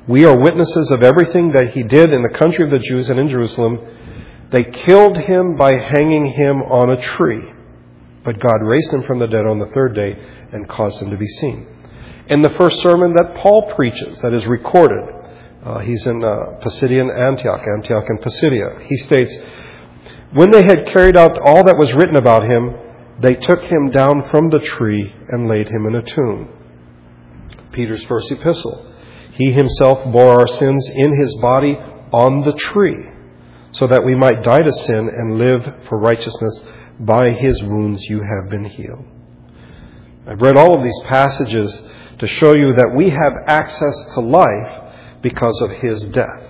We 0.09 0.25
are 0.25 0.39
witnesses 0.39 0.93
of 0.93 1.03
everything 1.03 1.51
that 1.53 1.71
he 1.71 1.83
did 1.83 2.13
in 2.13 2.23
the 2.23 2.39
country 2.39 2.65
of 2.65 2.71
the 2.71 2.79
Jews 2.79 3.11
and 3.11 3.19
in 3.19 3.29
Jerusalem, 3.29 3.81
They 4.51 4.63
killed 4.63 5.17
him 5.17 5.57
by 5.57 5.75
hanging 5.75 6.27
him 6.27 6.63
on 6.63 6.91
a 6.91 7.01
tree, 7.01 7.53
but 8.23 8.39
God 8.39 8.63
raised 8.63 8.93
him 8.93 9.03
from 9.03 9.19
the 9.19 9.27
dead 9.27 9.47
on 9.47 9.59
the 9.59 9.67
third 9.67 9.97
day 9.97 10.17
and 10.53 10.69
caused 10.69 11.03
him 11.03 11.11
to 11.11 11.17
be 11.17 11.27
seen. 11.27 11.67
In 12.29 12.43
the 12.43 12.51
first 12.51 12.81
sermon 12.81 13.15
that 13.15 13.35
Paul 13.37 13.73
preaches, 13.75 14.21
that 14.21 14.33
is 14.33 14.47
recorded, 14.47 15.03
uh, 15.65 15.81
he's 15.81 16.07
in 16.07 16.25
uh, 16.25 16.61
Pisidian 16.63 17.11
Antioch, 17.13 17.63
Antioch 17.77 18.05
and 18.09 18.21
Pisidia. 18.21 18.83
He 18.83 18.97
states, 18.99 19.37
When 20.33 20.53
they 20.53 20.63
had 20.63 20.87
carried 20.87 21.17
out 21.17 21.37
all 21.41 21.65
that 21.65 21.79
was 21.79 21.93
written 21.95 22.15
about 22.15 22.45
him, 22.45 22.77
they 23.19 23.35
took 23.35 23.63
him 23.63 23.91
down 23.91 24.29
from 24.31 24.51
the 24.51 24.61
tree 24.61 25.13
and 25.29 25.49
laid 25.49 25.69
him 25.69 25.87
in 25.87 25.97
a 25.97 26.03
tomb. 26.03 26.49
Peter's 27.73 28.05
first 28.05 28.31
epistle. 28.31 28.86
He 29.37 29.53
himself 29.53 30.03
bore 30.13 30.41
our 30.41 30.47
sins 30.47 30.89
in 30.89 31.21
his 31.21 31.35
body 31.37 31.77
on 32.11 32.43
the 32.43 32.55
tree, 32.55 33.05
so 33.71 33.87
that 33.87 34.03
we 34.03 34.15
might 34.15 34.43
die 34.43 34.63
to 34.63 34.73
sin 34.73 35.11
and 35.11 35.37
live 35.37 35.85
for 35.89 35.99
righteousness. 35.99 36.65
By 36.99 37.33
his 37.33 37.63
wounds 37.63 38.03
you 38.05 38.23
have 38.23 38.49
been 38.49 38.65
healed. 38.65 39.05
I've 40.27 40.41
read 40.41 40.57
all 40.57 40.75
of 40.75 40.83
these 40.83 40.99
passages 41.05 41.83
to 42.19 42.27
show 42.27 42.55
you 42.55 42.73
that 42.73 42.95
we 42.95 43.11
have 43.11 43.35
access 43.47 44.15
to 44.15 44.21
life 44.21 44.95
because 45.21 45.61
of 45.61 45.71
his 45.71 46.09
death. 46.09 46.43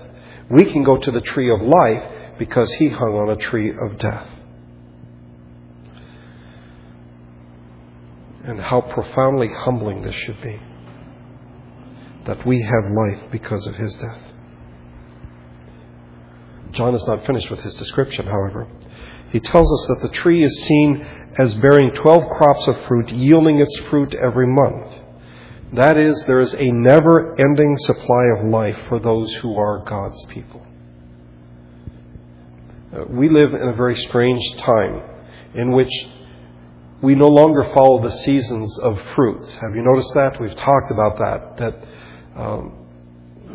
We 0.49 0.65
can 0.67 0.85
go 0.85 0.97
to 0.97 1.11
the 1.11 1.21
tree 1.21 1.51
of 1.51 1.61
life 1.61 2.39
because 2.39 2.73
he 2.75 2.89
hung 2.89 3.15
on 3.15 3.31
a 3.31 3.37
tree 3.37 3.75
of 3.77 3.99
death. 3.99 4.29
And 8.45 8.61
how 8.61 8.81
profoundly 8.81 9.49
humbling 9.49 10.03
this 10.03 10.15
should 10.15 10.41
be 10.41 10.61
that 12.27 12.47
we 12.47 12.63
have 12.63 12.91
life 12.91 13.31
because 13.31 13.67
of 13.67 13.77
his 13.77 13.95
death. 13.95 14.21
John 16.73 16.95
is 16.95 17.07
not 17.07 17.25
finished 17.25 17.51
with 17.51 17.61
his 17.61 17.75
description, 17.75 18.27
however. 18.27 18.67
He 19.31 19.41
tells 19.41 19.73
us 19.73 19.89
that 19.89 20.09
the 20.09 20.15
tree 20.15 20.45
is 20.45 20.65
seen 20.65 21.07
as 21.39 21.55
bearing 21.55 21.93
12 21.93 22.29
crops 22.31 22.69
of 22.69 22.85
fruit, 22.87 23.11
yielding 23.11 23.61
its 23.61 23.77
fruit 23.89 24.15
every 24.15 24.47
month. 24.47 24.93
That 25.73 25.97
is, 25.97 26.25
there 26.27 26.39
is 26.39 26.55
a 26.55 26.71
never 26.71 27.35
ending 27.41 27.77
supply 27.79 28.27
of 28.37 28.45
life 28.45 28.79
for 28.89 29.01
those 29.01 29.33
who 29.37 29.57
are 29.57 29.85
God's 29.85 30.25
people. 30.27 30.65
Uh, 32.95 33.05
we 33.09 33.29
live 33.29 33.53
in 33.53 33.69
a 33.69 33.75
very 33.75 33.97
strange 33.97 34.57
time 34.57 35.03
in 35.55 35.73
which 35.73 35.91
we 37.03 37.15
no 37.15 37.27
longer 37.27 37.65
follow 37.75 38.01
the 38.01 38.11
seasons 38.11 38.79
of 38.79 39.01
fruits. 39.15 39.53
Have 39.55 39.75
you 39.75 39.83
noticed 39.83 40.13
that? 40.15 40.41
We've 40.41 40.55
talked 40.55 40.91
about 40.91 41.19
that. 41.19 41.57
That 41.59 41.85
um, 42.37 42.87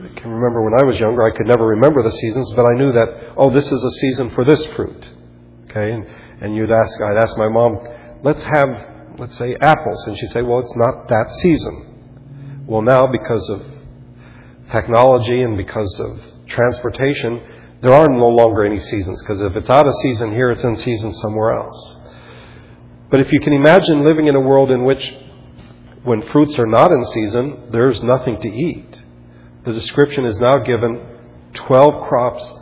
I 0.03 0.19
can 0.19 0.31
remember 0.31 0.63
when 0.63 0.73
I 0.73 0.83
was 0.83 0.99
younger, 0.99 1.23
I 1.23 1.35
could 1.35 1.45
never 1.45 1.67
remember 1.67 2.01
the 2.01 2.11
seasons, 2.11 2.51
but 2.55 2.65
I 2.65 2.73
knew 2.73 2.91
that 2.91 3.33
oh, 3.37 3.49
this 3.51 3.71
is 3.71 3.83
a 3.83 3.91
season 3.91 4.31
for 4.31 4.43
this 4.43 4.65
fruit. 4.67 5.11
Okay, 5.65 5.91
and, 5.91 6.05
and 6.41 6.55
you'd 6.55 6.71
ask, 6.71 7.01
I'd 7.01 7.17
ask 7.17 7.37
my 7.37 7.47
mom, 7.47 7.79
let's 8.23 8.41
have, 8.43 9.17
let's 9.19 9.37
say, 9.37 9.55
apples, 9.55 10.05
and 10.07 10.17
she'd 10.17 10.31
say, 10.31 10.41
well, 10.41 10.59
it's 10.59 10.75
not 10.75 11.07
that 11.07 11.31
season. 11.41 12.65
Well, 12.65 12.81
now 12.81 13.07
because 13.07 13.49
of 13.49 13.63
technology 14.71 15.41
and 15.41 15.55
because 15.57 15.99
of 15.99 16.19
transportation, 16.47 17.41
there 17.81 17.93
are 17.93 18.07
no 18.07 18.27
longer 18.27 18.63
any 18.65 18.79
seasons 18.79 19.21
because 19.21 19.41
if 19.41 19.55
it's 19.55 19.69
out 19.69 19.87
of 19.87 19.93
season 19.95 20.31
here, 20.31 20.51
it's 20.51 20.63
in 20.63 20.77
season 20.77 21.13
somewhere 21.13 21.51
else. 21.53 21.99
But 23.09 23.19
if 23.19 23.31
you 23.31 23.39
can 23.39 23.53
imagine 23.53 24.05
living 24.05 24.27
in 24.27 24.35
a 24.35 24.39
world 24.39 24.71
in 24.71 24.85
which 24.85 25.13
when 26.03 26.21
fruits 26.21 26.57
are 26.57 26.65
not 26.65 26.91
in 26.91 27.05
season, 27.05 27.69
there's 27.71 28.01
nothing 28.01 28.39
to 28.41 28.49
eat. 28.49 29.03
The 29.63 29.73
description 29.73 30.25
is 30.25 30.39
now 30.39 30.57
given 30.59 31.05
12 31.53 32.07
crops 32.07 32.53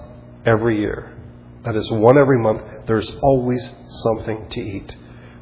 every 0.45 0.79
year. 0.79 1.15
That 1.63 1.75
is 1.75 1.89
one 1.91 2.17
every 2.17 2.39
month. 2.39 2.61
There's 2.85 3.15
always 3.21 3.71
something 3.87 4.49
to 4.49 4.61
eat. 4.61 4.95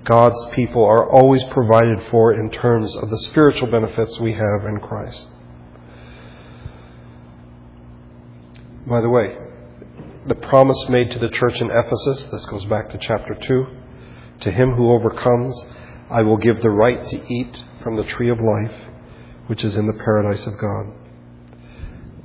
God's 0.03 0.45
people 0.51 0.83
are 0.85 1.09
always 1.09 1.43
provided 1.45 2.01
for 2.09 2.33
in 2.33 2.49
terms 2.49 2.95
of 2.95 3.09
the 3.09 3.19
spiritual 3.19 3.69
benefits 3.69 4.19
we 4.19 4.33
have 4.33 4.65
in 4.65 4.79
Christ. 4.79 5.27
By 8.85 9.01
the 9.01 9.09
way, 9.09 9.37
the 10.27 10.35
promise 10.35 10.87
made 10.87 11.11
to 11.11 11.19
the 11.19 11.29
church 11.29 11.59
in 11.61 11.69
Ephesus, 11.69 12.27
this 12.27 12.45
goes 12.45 12.65
back 12.65 12.89
to 12.91 12.97
chapter 12.97 13.35
2, 13.35 13.67
to 14.41 14.51
him 14.51 14.73
who 14.73 14.91
overcomes, 14.91 15.65
I 16.09 16.21
will 16.21 16.37
give 16.37 16.61
the 16.61 16.69
right 16.69 17.05
to 17.07 17.33
eat 17.33 17.63
from 17.83 17.95
the 17.95 18.03
tree 18.03 18.29
of 18.29 18.39
life, 18.39 18.73
which 19.47 19.63
is 19.63 19.75
in 19.75 19.87
the 19.87 19.93
paradise 19.93 20.45
of 20.47 20.57
God. 20.57 20.93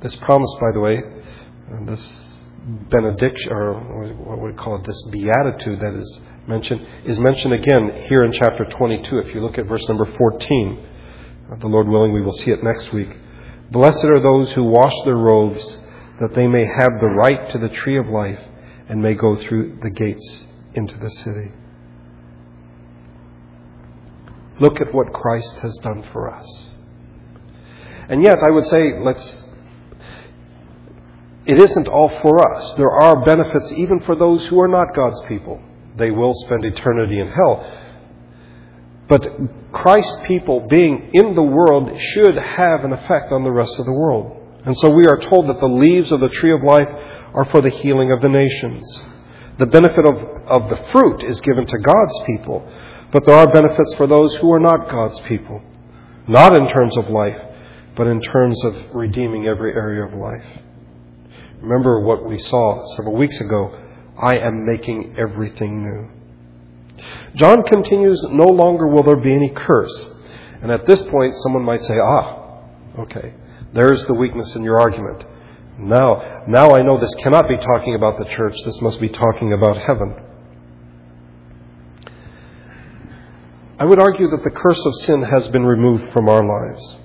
This 0.00 0.14
promise, 0.16 0.54
by 0.60 0.72
the 0.72 0.80
way, 0.80 1.02
this 1.86 2.44
benediction, 2.90 3.52
or 3.52 3.74
what 4.14 4.40
we 4.40 4.52
call 4.52 4.76
it, 4.76 4.84
this 4.84 5.02
beatitude 5.10 5.80
that 5.80 5.94
is 5.94 6.22
mentioned, 6.46 6.86
is 7.04 7.18
mentioned 7.18 7.54
again 7.54 8.04
here 8.08 8.24
in 8.24 8.32
chapter 8.32 8.64
22. 8.64 9.18
If 9.18 9.34
you 9.34 9.40
look 9.40 9.58
at 9.58 9.66
verse 9.66 9.86
number 9.88 10.06
14, 10.16 10.86
uh, 11.50 11.56
the 11.56 11.66
Lord 11.66 11.88
willing, 11.88 12.12
we 12.12 12.22
will 12.22 12.32
see 12.32 12.50
it 12.50 12.62
next 12.62 12.92
week. 12.92 13.16
Blessed 13.70 14.04
are 14.04 14.20
those 14.20 14.52
who 14.52 14.64
wash 14.64 14.94
their 15.04 15.16
robes, 15.16 15.78
that 16.20 16.34
they 16.34 16.46
may 16.46 16.64
have 16.64 17.00
the 17.00 17.12
right 17.16 17.50
to 17.50 17.58
the 17.58 17.68
tree 17.68 17.98
of 17.98 18.06
life 18.08 18.40
and 18.88 19.02
may 19.02 19.14
go 19.14 19.34
through 19.34 19.78
the 19.82 19.90
gates 19.90 20.42
into 20.74 20.96
the 20.98 21.10
city. 21.10 21.50
Look 24.62 24.80
at 24.80 24.94
what 24.94 25.12
Christ 25.12 25.58
has 25.58 25.76
done 25.82 26.04
for 26.12 26.32
us. 26.32 26.78
And 28.08 28.22
yet, 28.22 28.38
I 28.38 28.48
would 28.48 28.66
say, 28.66 29.00
let's. 29.00 29.44
It 31.44 31.58
isn't 31.58 31.88
all 31.88 32.08
for 32.20 32.38
us. 32.54 32.72
There 32.74 32.92
are 32.92 33.24
benefits 33.24 33.72
even 33.72 33.98
for 34.02 34.14
those 34.14 34.46
who 34.46 34.60
are 34.60 34.68
not 34.68 34.94
God's 34.94 35.20
people. 35.26 35.60
They 35.96 36.12
will 36.12 36.32
spend 36.44 36.64
eternity 36.64 37.18
in 37.18 37.26
hell. 37.26 37.56
But 39.08 39.72
Christ's 39.72 40.18
people 40.26 40.60
being 40.68 41.10
in 41.12 41.34
the 41.34 41.42
world 41.42 42.00
should 42.00 42.36
have 42.36 42.84
an 42.84 42.92
effect 42.92 43.32
on 43.32 43.42
the 43.42 43.50
rest 43.50 43.80
of 43.80 43.86
the 43.86 43.92
world. 43.92 44.60
And 44.64 44.78
so 44.78 44.90
we 44.90 45.06
are 45.06 45.18
told 45.18 45.48
that 45.48 45.58
the 45.58 45.66
leaves 45.66 46.12
of 46.12 46.20
the 46.20 46.28
tree 46.28 46.54
of 46.54 46.62
life 46.62 46.88
are 47.34 47.46
for 47.46 47.60
the 47.62 47.68
healing 47.68 48.12
of 48.12 48.20
the 48.20 48.28
nations. 48.28 48.84
The 49.58 49.66
benefit 49.66 50.06
of, 50.06 50.16
of 50.46 50.70
the 50.70 50.76
fruit 50.92 51.24
is 51.24 51.40
given 51.40 51.66
to 51.66 51.78
God's 51.78 52.22
people. 52.26 52.72
But 53.12 53.26
there 53.26 53.36
are 53.36 53.52
benefits 53.52 53.94
for 53.94 54.06
those 54.06 54.34
who 54.36 54.50
are 54.52 54.60
not 54.60 54.90
God's 54.90 55.20
people. 55.20 55.62
Not 56.26 56.54
in 56.54 56.68
terms 56.68 56.96
of 56.96 57.10
life, 57.10 57.40
but 57.94 58.06
in 58.06 58.20
terms 58.20 58.64
of 58.64 58.94
redeeming 58.94 59.46
every 59.46 59.74
area 59.74 60.04
of 60.04 60.14
life. 60.14 60.46
Remember 61.60 62.00
what 62.00 62.24
we 62.24 62.38
saw 62.38 62.86
several 62.96 63.14
weeks 63.14 63.40
ago. 63.40 63.78
I 64.18 64.38
am 64.38 64.64
making 64.66 65.14
everything 65.18 65.82
new. 65.82 66.08
John 67.34 67.62
continues, 67.64 68.20
no 68.30 68.46
longer 68.46 68.86
will 68.86 69.02
there 69.02 69.16
be 69.16 69.32
any 69.32 69.50
curse. 69.50 70.10
And 70.62 70.70
at 70.70 70.86
this 70.86 71.02
point, 71.02 71.34
someone 71.42 71.64
might 71.64 71.82
say, 71.82 71.98
ah, 72.02 72.60
okay, 73.00 73.34
there's 73.72 74.04
the 74.04 74.14
weakness 74.14 74.54
in 74.54 74.62
your 74.62 74.80
argument. 74.80 75.24
Now, 75.78 76.44
now 76.46 76.70
I 76.70 76.82
know 76.82 76.98
this 76.98 77.14
cannot 77.16 77.48
be 77.48 77.56
talking 77.56 77.94
about 77.94 78.18
the 78.18 78.24
church. 78.26 78.54
This 78.64 78.80
must 78.80 79.00
be 79.00 79.08
talking 79.08 79.52
about 79.52 79.76
heaven. 79.76 80.14
I 83.82 83.84
would 83.84 83.98
argue 83.98 84.28
that 84.28 84.44
the 84.44 84.50
curse 84.50 84.86
of 84.86 84.94
sin 85.06 85.22
has 85.22 85.48
been 85.48 85.66
removed 85.66 86.12
from 86.12 86.28
our 86.28 86.44
lives. 86.46 86.98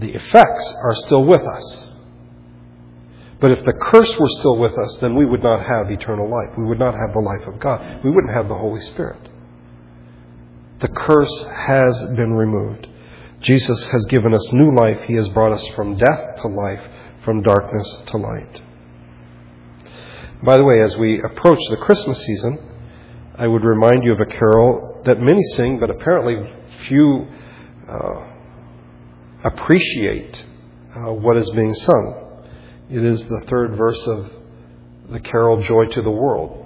The 0.00 0.14
effects 0.16 0.74
are 0.82 0.96
still 0.96 1.24
with 1.24 1.42
us. 1.42 1.94
But 3.38 3.52
if 3.52 3.62
the 3.62 3.72
curse 3.72 4.18
were 4.18 4.28
still 4.40 4.58
with 4.58 4.76
us, 4.76 4.96
then 4.96 5.14
we 5.14 5.24
would 5.24 5.44
not 5.44 5.64
have 5.64 5.88
eternal 5.92 6.28
life. 6.28 6.58
We 6.58 6.64
would 6.64 6.80
not 6.80 6.94
have 6.94 7.12
the 7.12 7.20
life 7.20 7.46
of 7.46 7.60
God. 7.60 8.02
We 8.02 8.10
wouldn't 8.10 8.34
have 8.34 8.48
the 8.48 8.56
Holy 8.56 8.80
Spirit. 8.80 9.28
The 10.80 10.88
curse 10.88 11.46
has 11.54 11.96
been 12.16 12.32
removed. 12.32 12.88
Jesus 13.40 13.84
has 13.84 14.04
given 14.06 14.34
us 14.34 14.52
new 14.52 14.74
life. 14.74 15.00
He 15.02 15.14
has 15.14 15.28
brought 15.28 15.52
us 15.52 15.64
from 15.76 15.96
death 15.98 16.42
to 16.42 16.48
life, 16.48 16.82
from 17.24 17.42
darkness 17.42 17.96
to 18.06 18.16
light. 18.16 18.60
By 20.42 20.56
the 20.56 20.64
way, 20.64 20.80
as 20.80 20.96
we 20.96 21.22
approach 21.22 21.60
the 21.70 21.76
Christmas 21.76 22.18
season, 22.26 22.58
I 23.38 23.46
would 23.46 23.64
remind 23.64 24.02
you 24.02 24.12
of 24.12 24.18
a 24.18 24.26
carol 24.26 25.02
that 25.04 25.20
many 25.20 25.40
sing, 25.54 25.78
but 25.78 25.90
apparently 25.90 26.52
few 26.88 27.28
uh, 27.88 28.30
appreciate 29.44 30.44
uh, 30.96 31.12
what 31.12 31.36
is 31.36 31.48
being 31.50 31.72
sung. 31.72 32.44
It 32.90 33.04
is 33.04 33.28
the 33.28 33.44
third 33.46 33.76
verse 33.76 34.04
of 34.08 34.32
the 35.08 35.20
carol 35.20 35.60
Joy 35.60 35.86
to 35.86 36.02
the 36.02 36.10
World. 36.10 36.64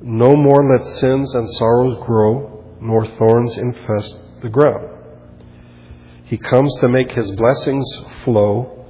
No 0.00 0.36
more 0.36 0.72
let 0.72 0.86
sins 0.86 1.34
and 1.34 1.50
sorrows 1.50 1.98
grow, 2.06 2.76
nor 2.80 3.04
thorns 3.04 3.58
infest 3.58 4.40
the 4.42 4.48
ground. 4.48 4.88
He 6.26 6.38
comes 6.38 6.72
to 6.76 6.88
make 6.88 7.10
his 7.10 7.28
blessings 7.32 7.92
flow, 8.22 8.86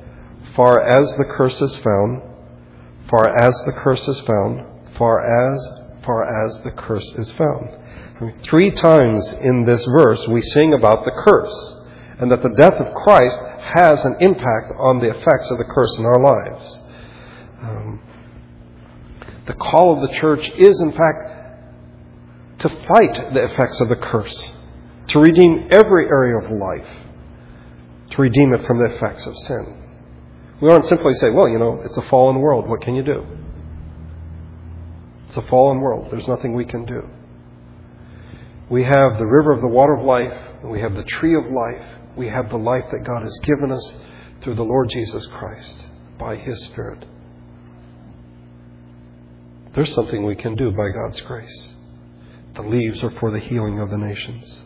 far 0.55 0.83
as 0.83 1.17
the 1.17 1.25
curse 1.25 1.59
is 1.63 1.75
found, 1.79 2.21
far 3.09 3.35
as 3.35 3.55
the 3.65 3.73
curse 3.73 4.07
is 4.07 4.21
found, 4.21 4.67
far 4.99 5.21
as 5.49 5.80
far 6.05 6.47
as 6.47 6.61
the 6.63 6.71
curse 6.71 7.13
is 7.15 7.31
found. 7.33 7.71
I 8.21 8.25
mean, 8.25 8.35
three 8.43 8.71
times 8.71 9.33
in 9.35 9.65
this 9.65 9.85
verse 9.85 10.27
we 10.29 10.43
sing 10.43 10.75
about 10.75 11.05
the 11.05 11.13
curse 11.25 11.77
and 12.19 12.31
that 12.31 12.43
the 12.43 12.51
death 12.51 12.75
of 12.75 12.95
Christ 12.95 13.39
has 13.61 14.05
an 14.05 14.17
impact 14.21 14.73
on 14.79 14.99
the 14.99 15.09
effects 15.09 15.51
of 15.51 15.59
the 15.59 15.65
curse 15.65 15.99
in 15.99 16.05
our 16.05 16.23
lives. 16.23 16.81
Um, 17.63 18.03
the 19.47 19.55
call 19.55 19.95
of 19.95 20.09
the 20.09 20.17
church 20.17 20.51
is, 20.51 20.81
in 20.81 20.93
fact, 20.93 22.59
to 22.61 22.69
fight 22.69 23.33
the 23.33 23.45
effects 23.45 23.81
of 23.81 23.89
the 23.89 23.97
curse, 23.97 24.57
to 25.09 25.19
redeem 25.19 25.69
every 25.71 26.07
area 26.07 26.37
of 26.37 26.51
life, 26.51 26.89
to 28.11 28.23
redeem 28.23 28.53
it 28.53 28.67
from 28.67 28.79
the 28.79 28.95
effects 28.95 29.25
of 29.27 29.37
sin. 29.39 29.83
We 30.61 30.69
aren't 30.71 30.85
simply 30.85 31.15
say, 31.15 31.31
well, 31.31 31.49
you 31.49 31.59
know, 31.59 31.81
it's 31.85 31.97
a 31.97 32.03
fallen 32.03 32.39
world. 32.39 32.69
What 32.69 32.83
can 32.83 32.95
you 32.95 33.03
do? 33.03 33.27
It's 35.31 35.37
a 35.37 35.43
fallen 35.43 35.81
world. 35.81 36.09
There's 36.11 36.27
nothing 36.27 36.55
we 36.55 36.65
can 36.65 36.85
do. 36.85 37.09
We 38.69 38.83
have 38.83 39.17
the 39.17 39.25
river 39.25 39.53
of 39.53 39.61
the 39.61 39.69
water 39.69 39.95
of 39.95 40.03
life, 40.03 40.37
we 40.65 40.81
have 40.81 40.97
the 40.97 41.05
tree 41.05 41.37
of 41.37 41.45
life. 41.45 41.87
We 42.17 42.27
have 42.29 42.51
the 42.51 42.59
life 42.59 42.87
that 42.91 43.05
God 43.05 43.23
has 43.23 43.39
given 43.45 43.71
us 43.71 43.97
through 44.41 44.57
the 44.57 44.65
Lord 44.65 44.89
Jesus 44.89 45.25
Christ 45.27 45.87
by 46.19 46.35
His 46.35 46.65
Spirit. 46.65 47.07
There's 49.73 49.95
something 49.95 50.27
we 50.27 50.35
can 50.35 50.57
do 50.57 50.73
by 50.73 50.89
God's 50.89 51.21
grace. 51.21 51.75
The 52.55 52.63
leaves 52.63 53.05
are 53.05 53.13
for 53.13 53.31
the 53.31 53.39
healing 53.39 53.79
of 53.79 53.91
the 53.91 53.99
nations. 53.99 54.65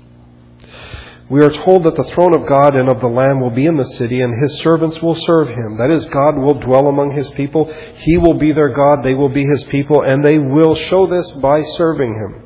We 1.31 1.41
are 1.41 1.51
told 1.51 1.85
that 1.85 1.95
the 1.97 2.05
throne 2.05 2.35
of 2.35 2.47
God 2.47 2.77
and 2.77 2.89
of 2.89 3.01
the 3.01 3.09
Lamb 3.09 3.41
will 3.41 3.51
be 3.51 3.65
in 3.65 3.77
the 3.77 3.85
city, 3.85 4.21
and 4.21 4.43
his 4.43 4.59
servants 4.61 5.01
will 5.01 5.15
serve 5.15 5.49
him. 5.49 5.79
That 5.79 5.91
is, 5.91 6.05
God 6.07 6.37
will 6.37 6.61
dwell 6.61 6.87
among 6.87 7.13
his 7.13 7.31
people. 7.31 7.73
He 7.97 8.19
will 8.19 8.35
be 8.35 8.53
their 8.53 8.69
God. 8.69 9.03
They 9.03 9.15
will 9.15 9.31
be 9.31 9.45
his 9.45 9.65
people, 9.65 10.03
and 10.03 10.23
they 10.23 10.39
will 10.39 10.75
show 10.75 11.07
this 11.07 11.31
by 11.33 11.63
serving 11.63 12.15
him. 12.15 12.43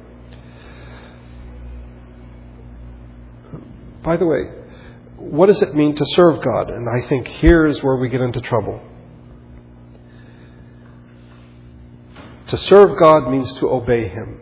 By 4.04 4.16
the 4.16 4.26
way, 4.26 4.42
what 5.16 5.47
does 5.47 5.61
it 5.61 5.75
mean 5.75 5.97
to 5.97 6.04
serve 6.14 6.40
God? 6.40 6.70
And 6.70 6.88
I 6.88 7.06
think 7.08 7.26
here 7.26 7.66
is 7.66 7.82
where 7.82 7.97
we 7.97 8.08
get 8.08 8.20
into 8.20 8.40
trouble. 8.40 8.80
To 12.47 12.56
serve 12.56 12.97
God 12.99 13.28
means 13.28 13.52
to 13.54 13.68
obey 13.68 14.06
him. 14.06 14.40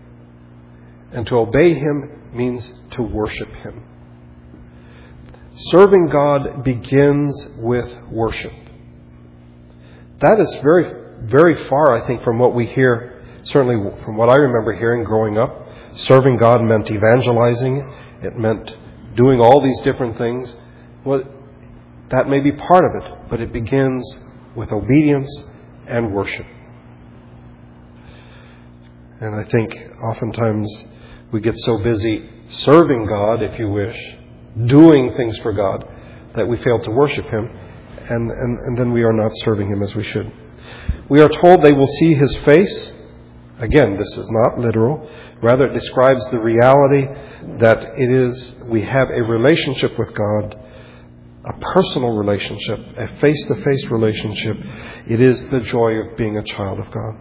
And 1.10 1.26
to 1.28 1.38
obey 1.38 1.72
him 1.72 2.30
means 2.34 2.74
to 2.90 3.02
worship 3.02 3.48
him. 3.48 3.82
Serving 5.56 6.08
God 6.08 6.64
begins 6.64 7.48
with 7.56 7.90
worship. 8.10 8.52
That 10.20 10.38
is 10.38 10.54
very, 10.62 11.22
very 11.22 11.68
far, 11.68 11.96
I 11.96 12.06
think, 12.06 12.22
from 12.22 12.38
what 12.38 12.54
we 12.54 12.66
hear, 12.66 13.24
certainly 13.42 13.76
from 14.04 14.16
what 14.16 14.28
I 14.28 14.36
remember 14.36 14.74
hearing 14.74 15.04
growing 15.04 15.38
up. 15.38 15.66
Serving 15.96 16.36
God 16.36 16.62
meant 16.62 16.90
evangelizing, 16.90 17.90
it 18.20 18.36
meant 18.36 18.76
doing 19.14 19.40
all 19.40 19.62
these 19.62 19.80
different 19.80 20.18
things. 20.18 20.54
Well, 21.04 21.22
that 22.10 22.28
may 22.28 22.40
be 22.40 22.52
part 22.52 22.84
of 22.84 23.02
it, 23.02 23.18
but 23.30 23.40
it 23.40 23.50
begins 23.50 24.18
with 24.54 24.72
obedience 24.72 25.44
and 25.86 26.12
worship. 26.12 26.46
And 29.20 29.34
I 29.34 29.44
think 29.44 29.74
oftentimes 30.10 30.84
we 31.32 31.40
get 31.40 31.58
so 31.58 31.78
busy 31.82 32.28
serving 32.50 33.06
God, 33.06 33.42
if 33.42 33.58
you 33.58 33.70
wish, 33.70 34.16
doing 34.64 35.12
things 35.16 35.36
for 35.38 35.52
God, 35.52 35.86
that 36.34 36.48
we 36.48 36.56
fail 36.58 36.80
to 36.80 36.90
worship 36.90 37.26
Him, 37.26 37.50
and, 38.08 38.30
and, 38.30 38.58
and 38.58 38.78
then 38.78 38.92
we 38.92 39.02
are 39.02 39.12
not 39.12 39.32
serving 39.36 39.68
Him 39.68 39.82
as 39.82 39.94
we 39.94 40.02
should. 40.02 40.32
We 41.08 41.20
are 41.20 41.28
told 41.28 41.62
they 41.62 41.72
will 41.72 41.86
see 41.86 42.14
His 42.14 42.34
face. 42.38 42.96
Again, 43.58 43.96
this 43.96 44.16
is 44.16 44.28
not 44.30 44.58
literal. 44.58 45.08
Rather, 45.42 45.66
it 45.66 45.72
describes 45.72 46.28
the 46.30 46.40
reality 46.40 47.06
that 47.58 47.82
it 47.98 48.10
is, 48.10 48.54
we 48.66 48.82
have 48.82 49.10
a 49.10 49.22
relationship 49.22 49.98
with 49.98 50.14
God, 50.14 50.58
a 51.44 51.60
personal 51.60 52.16
relationship, 52.16 52.78
a 52.96 53.08
face 53.20 53.46
to 53.46 53.54
face 53.62 53.86
relationship. 53.86 54.58
It 55.06 55.20
is 55.20 55.44
the 55.48 55.60
joy 55.60 55.92
of 55.92 56.16
being 56.16 56.36
a 56.36 56.42
child 56.42 56.80
of 56.80 56.90
God. 56.90 57.14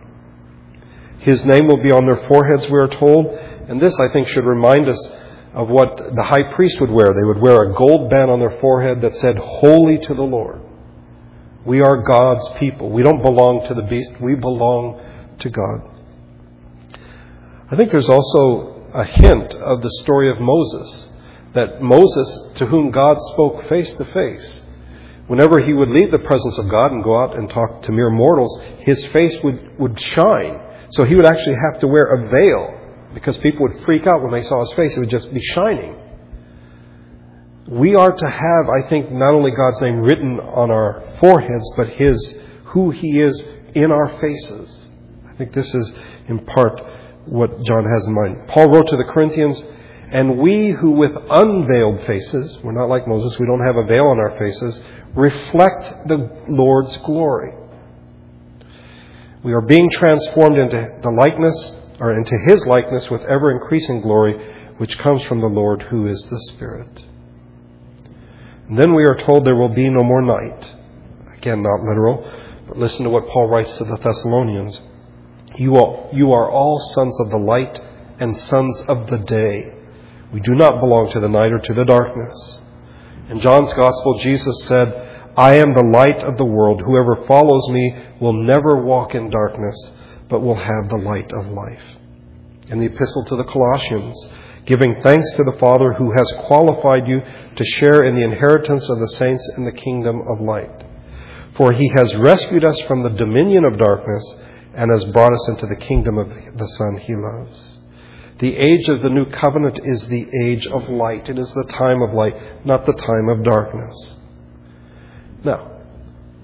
His 1.20 1.46
name 1.46 1.68
will 1.68 1.82
be 1.82 1.92
on 1.92 2.06
their 2.06 2.28
foreheads, 2.28 2.70
we 2.70 2.80
are 2.80 2.88
told. 2.88 3.28
And 3.28 3.80
this, 3.80 3.98
I 4.00 4.10
think, 4.10 4.28
should 4.28 4.46
remind 4.46 4.88
us 4.90 5.10
of 5.56 5.70
what 5.70 6.14
the 6.14 6.24
high 6.24 6.54
priest 6.54 6.82
would 6.82 6.92
wear. 6.92 7.14
They 7.14 7.24
would 7.24 7.40
wear 7.40 7.64
a 7.64 7.74
gold 7.74 8.10
band 8.10 8.30
on 8.30 8.40
their 8.40 8.60
forehead 8.60 9.02
that 9.02 9.16
said, 9.16 9.38
Holy 9.38 9.98
to 10.00 10.14
the 10.14 10.22
Lord. 10.22 10.62
We 11.64 11.80
are 11.82 12.04
God's 12.04 12.48
people. 12.60 12.90
We 12.90 13.04
don't 13.04 13.22
belong 13.22 13.66
to 13.68 13.74
the 13.74 13.84
beast, 13.84 14.12
we 14.20 14.36
belong 14.36 15.02
to 15.40 15.50
God. 15.50 15.82
I 17.72 17.76
think 17.78 17.90
there's 17.90 18.10
also 18.10 18.84
a 18.94 19.06
hint 19.06 19.56
of 19.56 19.82
the 19.82 19.90
story 20.04 20.30
of 20.30 20.40
Moses, 20.40 21.08
that 21.54 21.82
Moses, 21.82 22.52
to 22.56 22.66
whom 22.66 22.92
God 22.92 23.18
spoke 23.34 23.68
face 23.70 23.94
to 23.96 24.06
face, 24.06 24.62
whenever 25.28 25.60
he 25.60 25.74
would 25.74 25.90
leave 25.90 26.12
the 26.12 26.20
presence 26.20 26.58
of 26.58 26.70
God 26.70 26.92
and 26.92 27.04
go 27.04 27.20
out 27.20 27.38
and 27.38 27.50
talk 27.50 27.82
to 27.84 27.94
mere 27.94 28.10
mortals, 28.10 28.62
his 28.80 29.04
face 29.08 29.42
would, 29.42 29.80
would 29.80 30.00
shine. 30.00 30.60
So 30.90 31.06
he 31.06 31.16
would 31.16 31.26
actually 31.26 31.56
have 31.56 31.80
to 31.80 31.88
wear 31.88 32.04
a 32.04 32.30
veil 32.30 32.85
because 33.16 33.38
people 33.38 33.68
would 33.68 33.84
freak 33.86 34.06
out 34.06 34.22
when 34.22 34.32
they 34.32 34.44
saw 34.44 34.60
his 34.60 34.74
face. 34.74 34.96
It 34.96 35.00
would 35.00 35.10
just 35.10 35.34
be 35.34 35.40
shining. 35.40 35.96
We 37.68 37.96
are 37.96 38.12
to 38.12 38.30
have, 38.30 38.70
I 38.70 38.88
think, 38.88 39.12
not 39.12 39.34
only 39.34 39.50
God's 39.52 39.82
name 39.82 40.02
written 40.02 40.40
on 40.40 40.70
our 40.70 41.02
foreheads, 41.20 41.68
but 41.76 41.90
his, 41.90 42.36
who 42.66 42.92
he 42.92 43.20
is 43.20 43.44
in 43.74 43.92
our 43.92 44.20
faces. 44.20 44.92
I 45.28 45.34
think 45.38 45.54
this 45.54 45.74
is 45.74 45.94
in 46.28 46.46
part 46.46 46.80
what 47.26 47.64
John 47.64 47.86
has 47.86 48.06
in 48.06 48.14
mind. 48.14 48.48
Paul 48.50 48.70
wrote 48.70 48.88
to 48.90 48.98
the 48.98 49.06
Corinthians, 49.06 49.64
and 50.12 50.38
we 50.38 50.72
who 50.72 50.92
with 50.92 51.14
unveiled 51.30 52.06
faces, 52.06 52.60
we're 52.64 52.74
not 52.74 52.90
like 52.90 53.08
Moses, 53.08 53.40
we 53.40 53.48
don't 53.48 53.66
have 53.66 53.78
a 53.78 53.84
veil 53.84 54.06
on 54.06 54.20
our 54.20 54.38
faces, 54.38 54.84
reflect 55.16 56.08
the 56.08 56.44
Lord's 56.48 56.96
glory. 56.98 57.54
We 59.42 59.54
are 59.54 59.62
being 59.62 59.90
transformed 59.90 60.58
into 60.58 61.00
the 61.02 61.10
likeness, 61.10 61.76
or 62.00 62.14
into 62.14 62.38
his 62.46 62.66
likeness 62.66 63.10
with 63.10 63.24
ever 63.24 63.52
increasing 63.52 64.02
glory, 64.02 64.38
which 64.78 64.98
comes 64.98 65.24
from 65.24 65.40
the 65.40 65.48
Lord 65.48 65.84
who 65.84 66.08
is 66.08 66.22
the 66.30 66.40
Spirit. 66.54 67.06
And 68.68 68.78
then 68.78 68.94
we 68.94 69.04
are 69.06 69.16
told 69.16 69.46
there 69.46 69.56
will 69.56 69.70
be 69.70 69.90
no 69.90 70.04
more 70.04 70.22
night. 70.22 70.74
Again, 71.38 71.62
not 71.62 71.82
literal, 71.82 72.30
but 72.68 72.78
listen 72.78 73.04
to 73.04 73.10
what 73.10 73.28
Paul 73.28 73.48
writes 73.48 73.78
to 73.78 73.84
the 73.84 73.98
Thessalonians. 73.98 74.82
You 75.56 75.76
are, 75.76 76.10
you 76.14 76.32
are 76.32 76.50
all 76.50 76.80
sons 76.80 77.18
of 77.22 77.30
the 77.30 77.38
light 77.38 77.80
and 78.20 78.36
sons 78.36 78.84
of 78.88 79.10
the 79.10 79.20
day. 79.20 79.72
We 80.34 80.40
do 80.40 80.56
not 80.56 80.82
belong 80.82 81.12
to 81.12 81.20
the 81.20 81.30
night 81.30 81.52
or 81.52 81.60
to 81.60 81.74
the 81.74 81.86
darkness. 81.86 82.62
In 83.30 83.40
John's 83.40 83.74
Gospel, 83.74 84.20
Jesus 84.20 84.66
said, 84.66 85.34
I 85.38 85.56
am 85.56 85.74
the 85.74 85.84
light 85.84 86.24
of 86.24 86.38
the 86.38 86.46
world. 86.46 86.82
Whoever 86.82 87.26
follows 87.28 87.70
me 87.70 87.96
will 88.20 88.34
never 88.34 88.84
walk 88.84 89.16
in 89.16 89.30
darkness, 89.30 89.94
but 90.30 90.42
will 90.42 90.56
have 90.56 90.90
the 90.90 91.02
light 91.04 91.32
of 91.32 91.48
life. 91.48 91.84
In 92.68 92.80
the 92.80 92.88
Epistle 92.88 93.26
to 93.26 93.36
the 93.36 93.44
Colossians, 93.44 94.16
giving 94.66 95.02
thanks 95.04 95.30
to 95.34 95.44
the 95.44 95.58
Father 95.60 95.94
who 95.94 96.12
has 96.18 96.32
qualified 96.48 97.08
you 97.08 97.22
to 97.56 97.64
share 97.64 98.04
in 98.06 98.16
the 98.16 98.24
inheritance 98.24 98.90
of 98.90 99.00
the 99.00 99.08
saints 99.10 99.48
in 99.58 99.66
the 99.66 99.72
kingdom 99.72 100.22
of 100.28 100.42
light. 100.42 100.84
For 101.56 101.72
he 101.72 101.90
has 101.96 102.16
rescued 102.16 102.66
us 102.66 102.80
from 102.82 103.04
the 103.04 103.10
dominion 103.10 103.64
of 103.64 103.78
darkness 103.78 104.36
and 104.74 104.92
has 104.92 105.06
brought 105.06 105.32
us 105.34 105.48
into 105.50 105.68
the 105.68 105.76
kingdom 105.76 106.18
of 106.18 106.30
the 106.30 106.68
Son 106.68 106.98
he 106.98 107.16
loves. 107.16 107.80
The 108.40 108.58
age 108.58 108.90
of 108.90 109.02
the 109.02 109.10
new 109.10 109.30
covenant 109.30 109.80
is 109.84 110.08
the 110.08 110.28
age 110.44 110.68
of 110.68 110.90
light. 110.90 111.30
It 111.30 111.40
is 111.40 111.50
the 111.54 111.72
time 111.72 112.02
of 112.02 112.14
light, 112.14 112.66
not 112.66 112.86
the 112.86 112.94
time 112.94 113.30
of 113.30 113.46
darkness. 113.46 114.16
Now, 115.46 115.72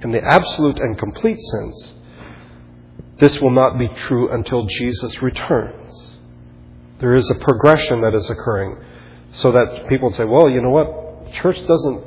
in 0.02 0.12
the 0.12 0.24
absolute 0.24 0.80
and 0.80 0.98
complete 0.98 1.40
sense, 1.40 1.94
this 3.22 3.40
will 3.40 3.52
not 3.52 3.78
be 3.78 3.88
true 3.88 4.34
until 4.34 4.66
Jesus 4.66 5.22
returns. 5.22 6.18
There 6.98 7.14
is 7.14 7.30
a 7.30 7.36
progression 7.36 8.02
that 8.02 8.16
is 8.16 8.28
occurring 8.32 8.78
so 9.34 9.52
that 9.52 9.88
people 9.88 10.12
say, 10.12 10.26
well, 10.26 10.50
you 10.50 10.60
know 10.60 10.72
what? 10.72 11.32
Church 11.32 11.64
doesn't, 11.68 12.04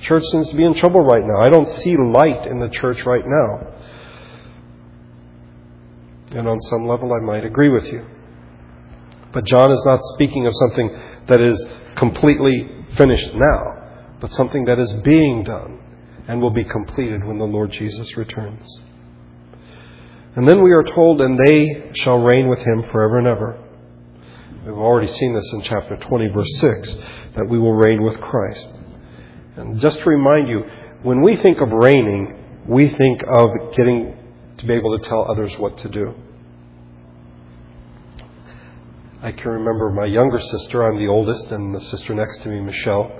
church 0.00 0.24
seems 0.32 0.48
to 0.48 0.56
be 0.56 0.64
in 0.64 0.72
trouble 0.72 1.02
right 1.02 1.22
now. 1.22 1.38
I 1.38 1.50
don't 1.50 1.68
see 1.68 1.98
light 1.98 2.46
in 2.46 2.60
the 2.60 2.70
church 2.70 3.04
right 3.04 3.24
now. 3.26 3.74
And 6.30 6.48
on 6.48 6.58
some 6.60 6.86
level, 6.86 7.12
I 7.12 7.22
might 7.22 7.44
agree 7.44 7.68
with 7.68 7.92
you. 7.92 8.06
But 9.32 9.44
John 9.44 9.70
is 9.70 9.82
not 9.84 10.00
speaking 10.14 10.46
of 10.46 10.54
something 10.54 10.98
that 11.26 11.42
is 11.42 11.62
completely 11.94 12.86
finished 12.96 13.34
now, 13.34 14.16
but 14.18 14.32
something 14.32 14.64
that 14.64 14.78
is 14.78 14.94
being 15.00 15.44
done 15.44 15.78
and 16.26 16.40
will 16.40 16.52
be 16.52 16.64
completed 16.64 17.22
when 17.22 17.36
the 17.36 17.44
Lord 17.44 17.70
Jesus 17.70 18.16
returns. 18.16 18.80
And 20.36 20.46
then 20.46 20.62
we 20.62 20.72
are 20.72 20.82
told, 20.82 21.20
and 21.20 21.38
they 21.38 21.90
shall 21.94 22.18
reign 22.18 22.48
with 22.48 22.60
him 22.60 22.82
forever 22.84 23.18
and 23.18 23.26
ever. 23.26 23.58
We've 24.64 24.76
already 24.76 25.08
seen 25.08 25.32
this 25.32 25.50
in 25.52 25.62
chapter 25.62 25.96
20, 25.96 26.28
verse 26.28 26.58
6, 26.58 26.94
that 27.34 27.46
we 27.48 27.58
will 27.58 27.74
reign 27.74 28.02
with 28.02 28.20
Christ. 28.20 28.72
And 29.56 29.80
just 29.80 29.98
to 30.00 30.04
remind 30.10 30.48
you, 30.48 30.64
when 31.02 31.22
we 31.22 31.36
think 31.36 31.60
of 31.60 31.72
reigning, 31.72 32.64
we 32.66 32.88
think 32.88 33.24
of 33.26 33.50
getting 33.74 34.16
to 34.58 34.66
be 34.66 34.74
able 34.74 34.98
to 34.98 35.08
tell 35.08 35.30
others 35.30 35.56
what 35.58 35.78
to 35.78 35.88
do. 35.88 36.14
I 39.22 39.32
can 39.32 39.50
remember 39.50 39.90
my 39.90 40.04
younger 40.04 40.38
sister, 40.38 40.84
I'm 40.84 40.98
the 40.98 41.08
oldest, 41.08 41.50
and 41.50 41.74
the 41.74 41.80
sister 41.80 42.14
next 42.14 42.42
to 42.42 42.48
me, 42.48 42.60
Michelle, 42.60 43.10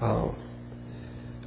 uh, 0.00 0.28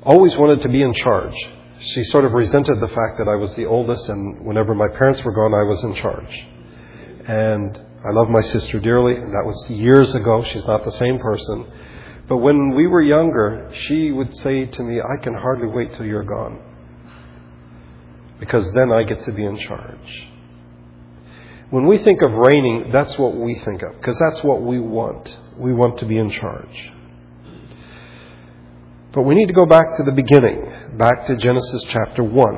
always 0.03 0.35
wanted 0.35 0.61
to 0.61 0.69
be 0.69 0.81
in 0.81 0.93
charge. 0.93 1.35
She 1.79 2.03
sort 2.05 2.25
of 2.25 2.33
resented 2.33 2.79
the 2.79 2.87
fact 2.87 3.17
that 3.17 3.27
I 3.27 3.35
was 3.35 3.53
the 3.55 3.65
oldest, 3.65 4.07
and 4.09 4.45
whenever 4.45 4.73
my 4.73 4.87
parents 4.87 5.23
were 5.23 5.33
gone, 5.33 5.53
I 5.53 5.63
was 5.63 5.83
in 5.83 5.93
charge. 5.93 6.47
And 7.27 7.79
I 8.05 8.11
love 8.11 8.29
my 8.29 8.41
sister 8.41 8.79
dearly. 8.79 9.15
That 9.15 9.43
was 9.45 9.69
years 9.69 10.13
ago. 10.15 10.43
She's 10.43 10.65
not 10.65 10.85
the 10.85 10.91
same 10.91 11.19
person. 11.19 11.65
But 12.27 12.37
when 12.37 12.75
we 12.75 12.87
were 12.87 13.01
younger, 13.01 13.69
she 13.73 14.11
would 14.11 14.35
say 14.35 14.65
to 14.65 14.83
me, 14.83 15.01
I 15.01 15.21
can 15.21 15.33
hardly 15.33 15.67
wait 15.67 15.93
till 15.93 16.05
you're 16.05 16.23
gone. 16.23 16.59
Because 18.39 18.71
then 18.73 18.91
I 18.91 19.03
get 19.03 19.23
to 19.25 19.31
be 19.31 19.45
in 19.45 19.57
charge. 19.57 20.29
When 21.71 21.87
we 21.87 21.97
think 21.97 22.21
of 22.21 22.31
reigning, 22.31 22.89
that's 22.91 23.17
what 23.17 23.35
we 23.35 23.55
think 23.55 23.81
of, 23.81 23.95
because 23.97 24.17
that's 24.19 24.43
what 24.43 24.61
we 24.61 24.79
want. 24.79 25.39
We 25.57 25.73
want 25.73 25.99
to 25.99 26.05
be 26.05 26.17
in 26.17 26.29
charge. 26.29 26.93
But 29.15 29.21
we 29.21 29.33
need 29.33 29.47
to 29.47 29.53
go 29.53 29.65
back 29.65 29.95
to 29.95 30.03
the 30.03 30.11
beginning, 30.11 30.97
back 30.97 31.25
to 31.27 31.37
Genesis 31.37 31.85
chapter 31.87 32.21
1, 32.21 32.55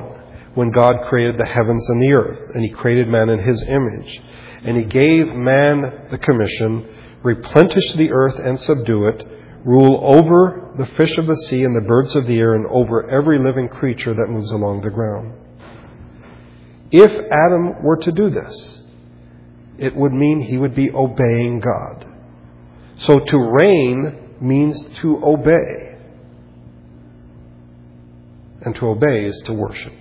when 0.56 0.72
God 0.72 0.96
created 1.08 1.38
the 1.38 1.46
heavens 1.46 1.88
and 1.88 2.02
the 2.02 2.14
earth, 2.14 2.56
and 2.56 2.64
He 2.64 2.72
created 2.72 3.08
man 3.08 3.30
in 3.30 3.38
His 3.38 3.62
image. 3.62 4.20
And 4.64 4.76
He 4.76 4.86
gave 4.86 5.28
man 5.28 6.08
the 6.10 6.18
commission 6.18 6.88
replenish 7.22 7.94
the 7.94 8.12
earth 8.12 8.40
and 8.40 8.60
subdue 8.60 9.08
it, 9.08 9.28
rule 9.66 10.00
over 10.04 10.74
the 10.78 10.88
fish 10.96 11.20
of 11.20 11.28
the 11.28 11.36
sea 11.36 11.64
and 11.64 11.76
the 11.76 11.88
birds 11.88 12.16
of 12.16 12.26
the 12.26 12.40
air, 12.40 12.56
and 12.56 12.66
over 12.68 13.08
every 13.08 13.38
living 13.38 13.70
creature 13.70 14.16
that 14.16 14.28
moves 14.28 14.52
along 14.52 14.82
the 14.82 14.90
ground. 14.90 15.34
If 16.90 17.12
Adam 17.32 17.84
were 17.84 17.98
to 17.98 18.12
do 18.12 18.32
this, 18.32 18.82
it 19.78 19.96
would 19.96 20.14
mean 20.14 20.42
he 20.42 20.58
would 20.58 20.74
be 20.74 20.90
obeying 20.92 21.60
God. 21.60 22.08
So 22.98 23.20
to 23.20 23.38
reign 23.38 24.38
means 24.42 24.82
to 25.02 25.22
obey. 25.24 25.97
And 28.68 28.76
to 28.76 28.90
obey 28.90 29.24
is 29.24 29.42
to 29.46 29.54
worship. 29.54 29.94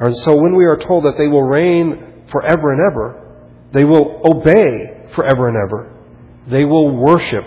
And 0.00 0.16
so 0.16 0.34
when 0.34 0.56
we 0.56 0.64
are 0.64 0.78
told 0.78 1.04
that 1.04 1.18
they 1.18 1.28
will 1.28 1.42
reign 1.42 2.24
forever 2.32 2.72
and 2.72 2.80
ever, 2.90 3.36
they 3.72 3.84
will 3.84 4.22
obey 4.24 5.10
forever 5.14 5.46
and 5.46 5.58
ever, 5.58 5.94
they 6.46 6.64
will 6.64 6.96
worship 6.96 7.44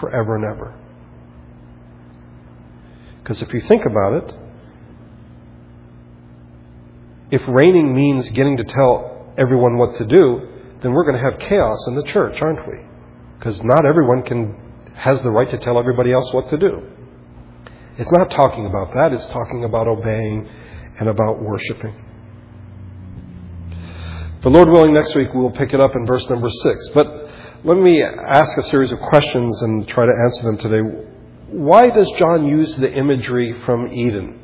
forever 0.00 0.36
and 0.36 0.44
ever. 0.46 0.74
Because 3.18 3.42
if 3.42 3.52
you 3.52 3.60
think 3.60 3.84
about 3.84 4.24
it, 4.24 4.38
if 7.30 7.46
reigning 7.46 7.94
means 7.94 8.30
getting 8.30 8.56
to 8.56 8.64
tell 8.64 9.34
everyone 9.36 9.76
what 9.76 9.96
to 9.96 10.06
do, 10.06 10.48
then 10.80 10.92
we're 10.92 11.04
going 11.04 11.22
to 11.22 11.30
have 11.30 11.38
chaos 11.38 11.86
in 11.88 11.94
the 11.94 12.04
church, 12.04 12.40
aren't 12.40 12.66
we? 12.66 12.78
Because 13.38 13.62
not 13.62 13.84
everyone 13.84 14.22
can 14.22 14.56
has 14.94 15.22
the 15.22 15.30
right 15.30 15.50
to 15.50 15.58
tell 15.58 15.78
everybody 15.78 16.10
else 16.10 16.32
what 16.32 16.48
to 16.48 16.56
do. 16.56 16.99
It's 18.00 18.12
not 18.12 18.30
talking 18.30 18.64
about 18.64 18.94
that, 18.94 19.12
it's 19.12 19.26
talking 19.26 19.64
about 19.64 19.86
obeying 19.86 20.48
and 20.98 21.06
about 21.06 21.42
worshiping. 21.42 21.94
The 24.40 24.48
Lord 24.48 24.70
willing, 24.70 24.94
next 24.94 25.14
week 25.14 25.28
we'll 25.34 25.50
pick 25.50 25.74
it 25.74 25.80
up 25.82 25.90
in 25.94 26.06
verse 26.06 26.26
number 26.30 26.48
six. 26.48 26.88
But 26.94 27.28
let 27.62 27.76
me 27.76 28.02
ask 28.02 28.56
a 28.56 28.62
series 28.62 28.90
of 28.90 29.00
questions 29.00 29.60
and 29.60 29.86
try 29.86 30.06
to 30.06 30.12
answer 30.24 30.44
them 30.44 30.56
today. 30.56 30.80
Why 31.48 31.90
does 31.90 32.10
John 32.16 32.46
use 32.46 32.74
the 32.74 32.90
imagery 32.90 33.52
from 33.66 33.92
Eden? 33.92 34.40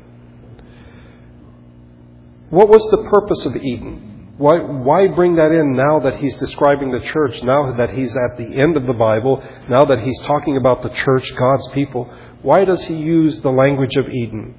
What 2.50 2.68
was 2.68 2.86
the 2.90 3.08
purpose 3.10 3.46
of 3.46 3.56
Eden? 3.56 4.15
Why, 4.38 4.58
why 4.58 5.08
bring 5.08 5.36
that 5.36 5.50
in 5.50 5.72
now 5.72 6.00
that 6.00 6.16
he's 6.16 6.36
describing 6.36 6.92
the 6.92 7.00
church, 7.00 7.42
now 7.42 7.72
that 7.72 7.90
he's 7.90 8.14
at 8.14 8.36
the 8.36 8.56
end 8.56 8.76
of 8.76 8.86
the 8.86 8.92
Bible, 8.92 9.42
now 9.68 9.86
that 9.86 10.00
he's 10.00 10.18
talking 10.20 10.58
about 10.58 10.82
the 10.82 10.90
church, 10.90 11.34
God's 11.34 11.68
people? 11.68 12.12
Why 12.42 12.66
does 12.66 12.82
he 12.84 12.96
use 12.96 13.40
the 13.40 13.50
language 13.50 13.96
of 13.96 14.10
Eden? 14.10 14.54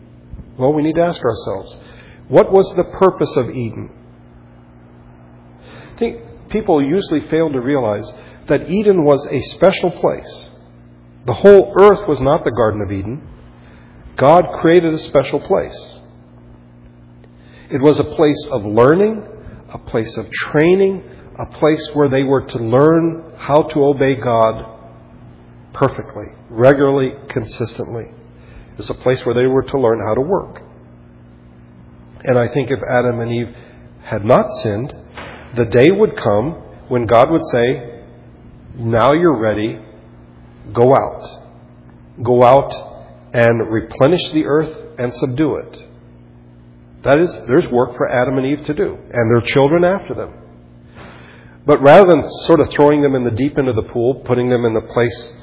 Well, 0.57 0.73
we 0.73 0.81
need 0.81 0.95
to 0.95 1.03
ask 1.03 1.21
ourselves 1.21 1.77
what 2.27 2.51
was 2.51 2.73
the 2.75 2.83
purpose 2.83 3.37
of 3.37 3.49
Eden? 3.49 3.91
I 5.93 5.97
think 5.97 6.49
people 6.49 6.83
usually 6.83 7.21
fail 7.29 7.49
to 7.51 7.59
realize 7.59 8.11
that 8.47 8.69
Eden 8.69 9.05
was 9.05 9.25
a 9.27 9.41
special 9.41 9.91
place. 9.91 10.51
The 11.25 11.33
whole 11.33 11.73
earth 11.79 12.07
was 12.07 12.19
not 12.19 12.43
the 12.43 12.51
Garden 12.51 12.81
of 12.81 12.91
Eden. 12.91 13.27
God 14.15 14.43
created 14.59 14.93
a 14.93 14.97
special 14.97 15.39
place. 15.39 15.99
It 17.69 17.81
was 17.81 17.99
a 17.99 18.03
place 18.03 18.47
of 18.49 18.65
learning, 18.65 19.27
a 19.69 19.77
place 19.77 20.17
of 20.17 20.29
training, 20.31 21.03
a 21.37 21.45
place 21.57 21.89
where 21.93 22.09
they 22.09 22.23
were 22.23 22.45
to 22.45 22.57
learn 22.57 23.33
how 23.37 23.63
to 23.63 23.83
obey 23.83 24.15
God 24.15 24.77
perfectly, 25.73 26.25
regularly, 26.49 27.13
consistently. 27.29 28.05
It 28.71 28.77
was 28.77 28.89
a 28.89 28.95
place 28.95 29.25
where 29.25 29.35
they 29.35 29.45
were 29.45 29.63
to 29.63 29.79
learn 29.79 29.99
how 29.99 30.15
to 30.15 30.21
work. 30.21 30.61
And 32.23 32.37
I 32.37 32.47
think 32.47 32.71
if 32.71 32.79
Adam 32.89 33.19
and 33.19 33.31
Eve 33.31 33.55
had 34.03 34.25
not 34.25 34.49
sinned, 34.61 34.93
the 35.55 35.65
day 35.65 35.87
would 35.91 36.15
come 36.15 36.53
when 36.87 37.05
God 37.05 37.29
would 37.29 37.43
say, 37.51 38.03
Now 38.75 39.13
you're 39.13 39.37
ready, 39.37 39.79
go 40.73 40.95
out. 40.95 41.43
Go 42.23 42.43
out 42.43 42.73
and 43.33 43.71
replenish 43.71 44.31
the 44.31 44.45
earth 44.45 44.75
and 44.97 45.13
subdue 45.13 45.55
it. 45.55 45.86
That 47.07 47.19
is, 47.19 47.33
there's 47.47 47.69
work 47.69 47.95
for 47.95 48.05
Adam 48.09 48.37
and 48.37 48.45
Eve 48.45 48.65
to 48.65 48.73
do, 48.73 48.97
and 49.13 49.31
their 49.31 49.39
children 49.39 49.85
after 49.85 50.13
them. 50.13 50.33
But 51.65 51.81
rather 51.81 52.05
than 52.05 52.29
sort 52.41 52.59
of 52.59 52.69
throwing 52.69 53.01
them 53.01 53.15
in 53.15 53.23
the 53.23 53.31
deep 53.31 53.57
end 53.57 53.69
of 53.69 53.77
the 53.77 53.83
pool, 53.83 54.15
putting 54.25 54.49
them 54.49 54.65
in 54.65 54.75
a 54.75 54.81
place 54.81 55.33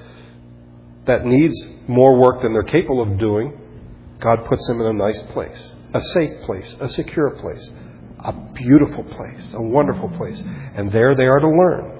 that 1.06 1.24
needs 1.24 1.56
more 1.88 2.18
work 2.18 2.42
than 2.42 2.52
they're 2.52 2.64
capable 2.64 3.00
of 3.00 3.18
doing, 3.18 3.58
God 4.20 4.44
puts 4.44 4.66
them 4.66 4.78
in 4.82 4.88
a 4.88 4.92
nice 4.92 5.22
place, 5.32 5.72
a 5.94 6.02
safe 6.02 6.42
place, 6.42 6.76
a 6.80 6.88
secure 6.90 7.30
place, 7.30 7.72
a 8.18 8.34
beautiful 8.52 9.04
place, 9.04 9.54
a 9.54 9.62
wonderful 9.62 10.10
place. 10.18 10.42
And 10.74 10.92
there 10.92 11.14
they 11.14 11.24
are 11.24 11.40
to 11.40 11.48
learn. 11.48 11.98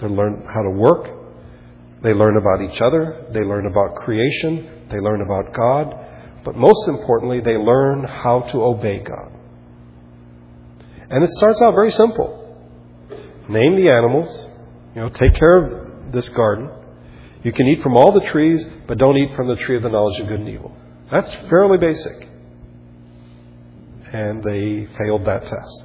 They 0.00 0.08
learn 0.08 0.44
how 0.52 0.62
to 0.62 0.70
work. 0.70 1.08
They 2.02 2.14
learn 2.14 2.36
about 2.36 2.68
each 2.68 2.80
other. 2.80 3.26
They 3.30 3.42
learn 3.42 3.66
about 3.66 3.94
creation. 3.94 4.88
They 4.90 4.98
learn 4.98 5.22
about 5.22 5.54
God. 5.54 6.03
But 6.44 6.56
most 6.56 6.88
importantly, 6.88 7.40
they 7.40 7.56
learn 7.56 8.04
how 8.04 8.40
to 8.40 8.62
obey 8.62 8.98
God. 8.98 9.32
And 11.10 11.24
it 11.24 11.30
starts 11.32 11.60
out 11.62 11.74
very 11.74 11.90
simple. 11.90 12.42
Name 13.48 13.76
the 13.76 13.90
animals, 13.90 14.50
you 14.94 15.00
know, 15.00 15.08
take 15.08 15.34
care 15.34 15.56
of 15.56 16.12
this 16.12 16.28
garden. 16.30 16.70
You 17.42 17.52
can 17.52 17.66
eat 17.66 17.82
from 17.82 17.96
all 17.96 18.12
the 18.12 18.26
trees, 18.26 18.64
but 18.86 18.98
don't 18.98 19.16
eat 19.16 19.34
from 19.34 19.48
the 19.48 19.56
tree 19.56 19.76
of 19.76 19.82
the 19.82 19.90
knowledge 19.90 20.20
of 20.20 20.28
good 20.28 20.40
and 20.40 20.48
evil. 20.48 20.74
That's 21.10 21.34
fairly 21.48 21.78
basic. 21.78 22.28
And 24.12 24.42
they 24.42 24.86
failed 24.98 25.24
that 25.26 25.46
test. 25.46 25.84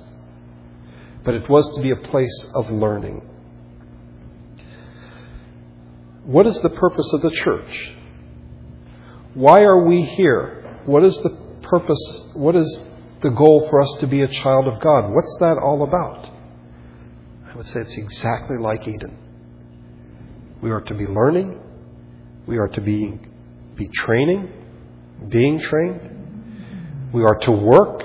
But 1.24 1.36
it 1.36 1.50
was 1.50 1.74
to 1.76 1.82
be 1.82 1.92
a 1.92 1.98
place 1.98 2.50
of 2.56 2.70
learning. 2.70 3.22
What 6.24 6.48
is 6.48 6.60
the 6.62 6.70
purpose 6.70 7.12
of 7.14 7.22
the 7.22 7.32
church? 7.32 7.94
Why 9.40 9.62
are 9.62 9.86
we 9.86 10.02
here? 10.02 10.82
What 10.86 11.06
is 11.06 11.16
the 11.24 11.30
purpose? 11.62 12.30
What 12.34 12.58
is 12.58 12.84
the 13.22 13.30
goal 13.30 13.70
for 13.70 13.80
us 13.80 13.96
to 14.02 14.08
be 14.08 14.22
a 14.22 14.28
child 14.28 14.68
of 14.68 14.82
God? 14.82 15.14
What's 15.14 15.38
that 15.40 15.58
all 15.58 15.84
about? 15.84 16.30
I 17.50 17.56
would 17.56 17.66
say 17.66 17.80
it's 17.80 17.96
exactly 17.96 18.58
like 18.58 18.86
Eden. 18.86 19.18
We 20.62 20.72
are 20.72 20.82
to 20.82 20.94
be 20.94 21.06
learning. 21.06 21.58
We 22.48 22.58
are 22.58 22.68
to 22.68 22.82
be, 22.82 23.18
be 23.76 23.88
training, 23.88 24.52
being 25.30 25.58
trained. 25.58 27.10
We 27.14 27.24
are 27.24 27.40
to 27.40 27.52
work. 27.52 28.04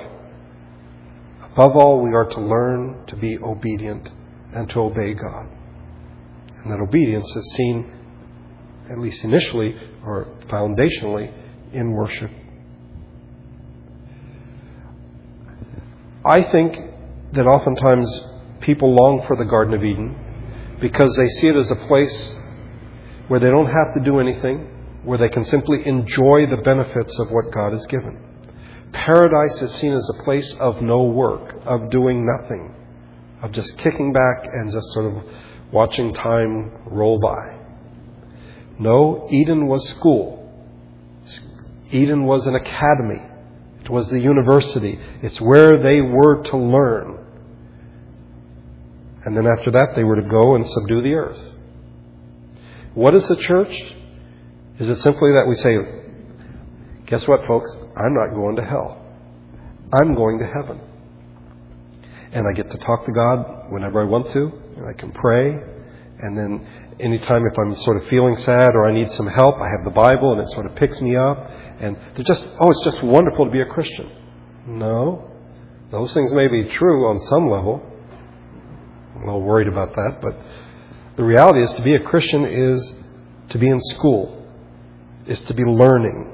Above 1.51 1.75
all, 1.75 2.01
we 2.01 2.15
are 2.15 2.27
to 2.27 2.41
learn 2.41 3.07
to 3.09 3.17
be 3.17 3.39
obedient 3.39 4.09
and 4.55 4.71
to 4.71 4.83
obey 4.83 5.15
God. 5.15 5.49
And 6.63 6.71
that 6.73 6.79
obedience 6.81 7.27
is 7.35 7.55
seen, 7.57 7.93
at 8.89 9.01
least 9.01 9.25
initially 9.25 9.75
or 10.05 10.29
foundationally, 10.49 11.33
in 11.73 11.93
worship. 11.93 12.31
I 16.25 16.43
think 16.43 16.79
that 17.33 17.47
oftentimes 17.47 18.25
people 18.61 18.95
long 18.95 19.25
for 19.27 19.37
the 19.37 19.45
Garden 19.45 19.75
of 19.75 19.85
Eden 19.85 20.17
because 20.81 21.15
they 21.17 21.29
see 21.29 21.49
it 21.49 21.57
as 21.57 21.71
a 21.71 21.77
place 21.77 22.35
where 23.29 23.41
they 23.41 23.51
don't 23.51 23.67
have 23.67 23.95
to 23.95 24.01
do 24.01 24.21
anything, 24.21 24.59
where 25.05 25.19
they 25.19 25.29
can 25.29 25.45
simply 25.45 25.87
enjoy 25.87 26.47
the 26.47 26.59
benefits 26.65 27.19
of 27.19 27.31
what 27.31 27.51
God 27.53 27.73
has 27.73 27.87
given. 27.87 28.19
Paradise 28.93 29.61
is 29.61 29.75
seen 29.75 29.93
as 29.93 30.09
a 30.09 30.23
place 30.25 30.55
of 30.61 30.81
no 30.81 31.05
work, 31.05 31.57
of 31.67 31.91
doing 31.91 32.25
nothing, 32.25 32.75
of 33.43 33.53
just 33.53 33.77
kicking 33.79 34.13
back 34.13 34.45
and 34.45 34.73
just 34.73 34.93
sort 34.93 35.07
of 35.07 35.25
watching 35.73 36.15
time 36.15 36.71
roll 36.87 37.19
by. 37.19 37.54
No, 38.79 39.29
Eden 39.31 39.67
was 39.67 39.89
school. 39.91 40.41
Eden 41.91 42.25
was 42.25 42.47
an 42.47 42.55
academy. 42.57 43.23
It 43.85 43.91
was 43.91 44.09
the 44.09 44.21
university. 44.21 44.99
It's 45.23 45.41
where 45.41 45.79
they 45.79 46.01
were 46.01 46.43
to 46.45 46.57
learn. 46.57 47.19
And 49.25 49.37
then 49.37 49.47
after 49.47 49.71
that, 49.73 49.95
they 49.95 50.05
were 50.05 50.17
to 50.17 50.29
go 50.29 50.55
and 50.55 50.67
subdue 50.67 51.03
the 51.03 51.15
earth. 51.15 51.41
What 52.95 53.15
is 53.15 53.27
the 53.29 53.37
church? 53.37 53.95
Is 54.79 54.89
it 54.89 54.97
simply 54.97 55.33
that 55.33 55.47
we 55.47 55.55
say, 55.57 55.77
Guess 57.07 57.29
what, 57.29 57.47
folks? 57.47 57.71
I'm 57.97 58.15
not 58.15 58.35
going 58.35 58.57
to 58.57 58.65
hell. 58.65 59.01
I'm 59.93 60.15
going 60.15 60.39
to 60.39 60.47
heaven. 60.47 60.81
And 62.33 62.47
I 62.49 62.53
get 62.53 62.71
to 62.71 62.79
talk 62.79 63.05
to 63.07 63.13
God 63.13 63.71
whenever 63.71 64.01
I 64.01 64.05
want 64.05 64.31
to, 64.31 64.53
and 64.77 64.87
I 64.89 64.93
can 64.95 65.13
pray. 65.13 65.63
And 66.25 66.39
then 66.39 66.67
anytime 67.01 67.45
if 67.45 67.59
I'm 67.59 67.77
sort 67.77 67.99
of 67.99 68.09
feeling 68.09 68.35
sad 68.39 68.71
or 68.75 68.89
I 68.89 68.95
need 68.95 69.11
some 69.11 69.27
help, 69.27 69.57
I 69.57 69.69
have 69.69 69.85
the 69.85 69.91
Bible 69.91 70.33
and 70.33 70.41
it 70.41 70.49
sort 70.53 70.65
of 70.65 70.75
picks 70.75 70.99
me 71.03 71.17
up. 71.17 71.51
And 71.81 71.99
they're 72.15 72.25
just, 72.25 72.51
oh, 72.59 72.71
it's 72.71 72.83
just 72.83 73.03
wonderful 73.03 73.45
to 73.45 73.51
be 73.51 73.61
a 73.61 73.67
Christian. 73.67 74.11
No. 74.67 75.31
Those 75.91 76.15
things 76.15 76.33
may 76.33 76.49
be 76.49 76.65
true 76.65 77.09
on 77.09 77.21
some 77.21 77.51
level. 77.51 77.83
I'm 79.15 79.23
a 79.23 79.27
little 79.27 79.43
worried 79.43 79.69
about 79.69 79.95
that, 79.95 80.21
but 80.23 80.35
the 81.17 81.25
reality 81.25 81.61
is 81.61 81.71
to 81.75 81.83
be 81.83 81.95
a 81.95 82.01
Christian 82.01 82.47
is 82.47 82.97
to 83.51 83.59
be 83.59 83.69
in 83.69 83.81
school, 83.83 84.49
is 85.27 85.41
to 85.43 85.53
be 85.53 85.63
learning, 85.63 86.33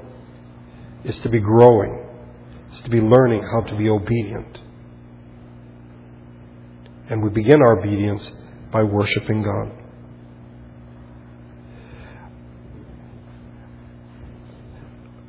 is 1.03 1.19
to 1.19 1.29
be 1.29 1.39
growing, 1.39 2.07
is 2.71 2.79
to 2.79 2.89
be 2.89 3.01
learning 3.01 3.43
how 3.43 3.59
to 3.67 3.75
be 3.75 3.89
obedient. 3.89 4.61
And 7.09 7.21
we 7.21 7.29
begin 7.29 7.61
our 7.61 7.77
obedience 7.77 8.31
by 8.71 8.83
worshiping 8.83 9.41
God. 9.43 9.80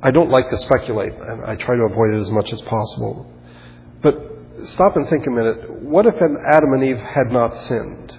I 0.03 0.11
don't 0.11 0.31
like 0.31 0.51
to 0.51 0.59
speculate, 0.59 1.13
and 1.13 1.45
I 1.45 1.55
try 1.55 1.77
to 1.77 1.83
avoid 1.83 2.15
it 2.15 2.21
as 2.21 2.31
much 2.31 2.53
as 2.53 2.61
possible. 2.63 3.31
But 4.03 4.19
stop 4.65 4.97
and 4.97 5.09
think 5.09 5.27
a 5.27 5.31
minute. 5.31 5.71
What 5.83 6.07
if 6.07 6.15
Adam 6.17 6.73
and 6.73 6.83
Eve 6.83 6.99
had 6.99 7.31
not 7.31 7.55
sinned? 7.55 8.19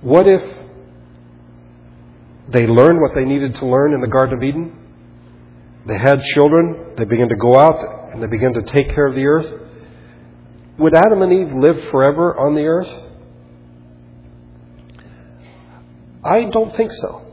What 0.00 0.26
if 0.26 0.42
they 2.48 2.66
learned 2.66 3.00
what 3.00 3.14
they 3.14 3.24
needed 3.24 3.54
to 3.56 3.66
learn 3.66 3.94
in 3.94 4.00
the 4.00 4.08
Garden 4.08 4.36
of 4.36 4.42
Eden? 4.42 4.76
They 5.86 5.98
had 5.98 6.22
children, 6.22 6.94
they 6.96 7.04
began 7.04 7.28
to 7.28 7.36
go 7.36 7.56
out, 7.56 8.12
and 8.12 8.22
they 8.22 8.26
began 8.26 8.52
to 8.54 8.62
take 8.62 8.90
care 8.90 9.06
of 9.06 9.14
the 9.14 9.26
earth. 9.26 9.62
Would 10.78 10.94
Adam 10.94 11.22
and 11.22 11.32
Eve 11.32 11.52
live 11.52 11.90
forever 11.90 12.36
on 12.36 12.54
the 12.54 12.62
earth? 12.62 12.92
I 16.24 16.44
don't 16.44 16.74
think 16.76 16.92
so. 16.92 17.27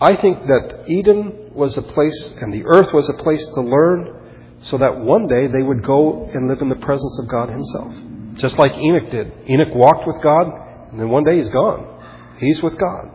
I 0.00 0.14
think 0.16 0.46
that 0.46 0.84
Eden 0.86 1.50
was 1.54 1.76
a 1.76 1.82
place 1.82 2.36
and 2.40 2.52
the 2.52 2.64
earth 2.66 2.92
was 2.92 3.08
a 3.08 3.14
place 3.14 3.44
to 3.54 3.60
learn 3.62 4.14
so 4.62 4.78
that 4.78 4.98
one 4.98 5.26
day 5.26 5.46
they 5.46 5.62
would 5.62 5.84
go 5.84 6.28
and 6.32 6.48
live 6.48 6.58
in 6.60 6.68
the 6.68 6.76
presence 6.76 7.18
of 7.18 7.28
God 7.28 7.48
Himself. 7.48 7.94
Just 8.34 8.58
like 8.58 8.76
Enoch 8.76 9.10
did. 9.10 9.32
Enoch 9.48 9.74
walked 9.74 10.06
with 10.06 10.22
God, 10.22 10.46
and 10.90 11.00
then 11.00 11.08
one 11.08 11.24
day 11.24 11.36
he's 11.36 11.48
gone. 11.48 12.02
He's 12.38 12.62
with 12.62 12.78
God. 12.78 13.10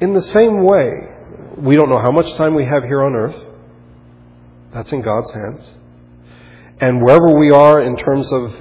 In 0.00 0.14
the 0.14 0.22
same 0.22 0.64
way, 0.64 0.90
we 1.58 1.76
don't 1.76 1.90
know 1.90 1.98
how 1.98 2.10
much 2.10 2.32
time 2.34 2.54
we 2.54 2.64
have 2.64 2.84
here 2.84 3.02
on 3.02 3.14
earth. 3.14 3.36
That's 4.72 4.92
in 4.92 5.02
God's 5.02 5.30
hands. 5.32 5.74
And 6.80 7.02
wherever 7.02 7.38
we 7.38 7.50
are 7.50 7.82
in 7.82 7.96
terms 7.96 8.32
of 8.32 8.54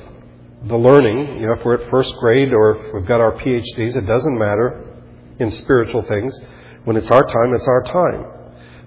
the 0.63 0.77
learning, 0.77 1.39
you 1.39 1.47
know, 1.47 1.53
if 1.53 1.63
we're 1.63 1.75
at 1.75 1.89
first 1.89 2.15
grade 2.15 2.51
or 2.51 2.75
if 2.75 2.93
we've 2.93 3.05
got 3.05 3.21
our 3.21 3.33
PhDs, 3.33 3.95
it 3.95 4.05
doesn't 4.05 4.37
matter 4.37 4.83
in 5.39 5.51
spiritual 5.51 6.01
things. 6.03 6.37
When 6.83 6.95
it's 6.95 7.11
our 7.11 7.25
time, 7.25 7.53
it's 7.53 7.67
our 7.67 7.83
time. 7.83 8.25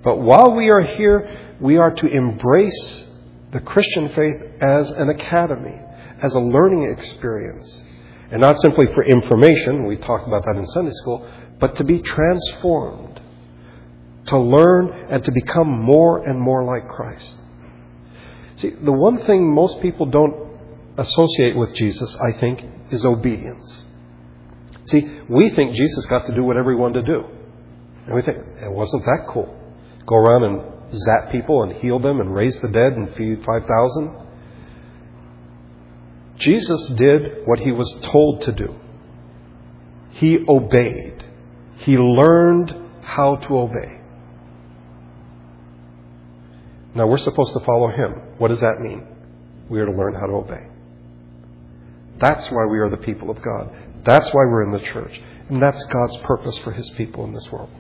But 0.03 0.17
while 0.17 0.55
we 0.55 0.71
are 0.71 0.81
here, 0.81 1.57
we 1.61 1.77
are 1.77 1.93
to 1.93 2.07
embrace 2.07 3.07
the 3.53 3.61
Christian 3.61 4.09
faith 4.11 4.37
as 4.61 4.91
an 4.91 5.11
academy, 5.11 5.79
as 6.23 6.35
a 6.35 6.41
learning 6.41 6.91
experience. 6.97 7.83
And 8.31 8.41
not 8.41 8.59
simply 8.61 8.87
for 8.95 9.05
information, 9.05 9.87
we 9.87 9.97
talked 9.97 10.27
about 10.27 10.45
that 10.47 10.57
in 10.57 10.67
Sunday 10.69 10.93
school, 10.93 11.29
but 11.59 11.77
to 11.77 11.85
be 11.85 12.01
transformed, 12.01 13.21
to 14.27 14.39
learn 14.39 14.91
and 15.11 15.25
to 15.25 15.33
become 15.33 15.69
more 15.69 16.27
and 16.27 16.41
more 16.41 16.65
like 16.65 16.89
Christ. 16.89 17.39
See, 18.57 18.71
the 18.71 18.93
one 18.93 19.19
thing 19.27 19.53
most 19.53 19.81
people 19.83 20.07
don't 20.07 20.51
associate 20.97 21.57
with 21.57 21.75
Jesus, 21.75 22.17
I 22.17 22.33
think, 22.33 22.65
is 22.91 23.05
obedience. 23.05 23.85
See, 24.91 25.21
we 25.29 25.51
think 25.51 25.75
Jesus 25.75 26.07
got 26.07 26.27
to 26.27 26.35
do 26.35 26.43
whatever 26.43 26.73
he 26.73 26.77
wanted 26.77 27.05
to 27.05 27.13
do. 27.13 27.25
And 28.07 28.15
we 28.15 28.23
think, 28.23 28.39
it 28.39 28.73
wasn't 28.73 29.05
that 29.05 29.27
cool. 29.29 29.57
Go 30.07 30.17
around 30.17 30.45
and 30.45 30.91
zap 30.93 31.31
people 31.31 31.63
and 31.63 31.73
heal 31.73 32.01
them 32.01 32.21
and 32.21 32.35
raise 32.35 32.59
the 32.61 32.69
dead 32.69 32.95
and 32.95 33.15
feed 33.15 33.45
5,000. 33.45 34.27
Jesus 36.39 36.89
did 36.97 37.47
what 37.47 37.61
he 37.61 37.71
was 37.71 38.01
told 38.03 38.43
to 38.43 38.53
do. 38.53 38.75
He 40.11 40.45
obeyed. 40.49 41.25
He 41.77 41.97
learned 41.97 42.75
how 43.03 43.37
to 43.37 43.59
obey. 43.59 44.01
Now 46.95 47.07
we're 47.07 47.19
supposed 47.19 47.53
to 47.53 47.61
follow 47.61 47.89
him. 47.89 48.39
What 48.39 48.49
does 48.49 48.61
that 48.61 48.81
mean? 48.81 49.07
We 49.69 49.79
are 49.81 49.87
to 49.87 49.93
learn 49.93 50.15
how 50.15 50.27
to 50.27 50.33
obey. 50.33 50.67
That's 52.19 52.51
why 52.51 52.65
we 52.67 52.79
are 52.81 52.91
the 52.91 52.97
people 52.97 53.31
of 53.31 53.41
God. 53.41 53.71
That's 54.05 54.29
why 54.29 54.45
we're 54.45 54.65
in 54.65 54.73
the 54.73 54.81
church. 54.81 55.21
And 55.49 55.61
that's 55.61 55.83
God's 55.85 56.17
purpose 56.19 56.57
for 56.59 56.73
his 56.73 56.89
people 56.91 57.25
in 57.25 57.33
this 57.33 57.51
world. 57.51 57.71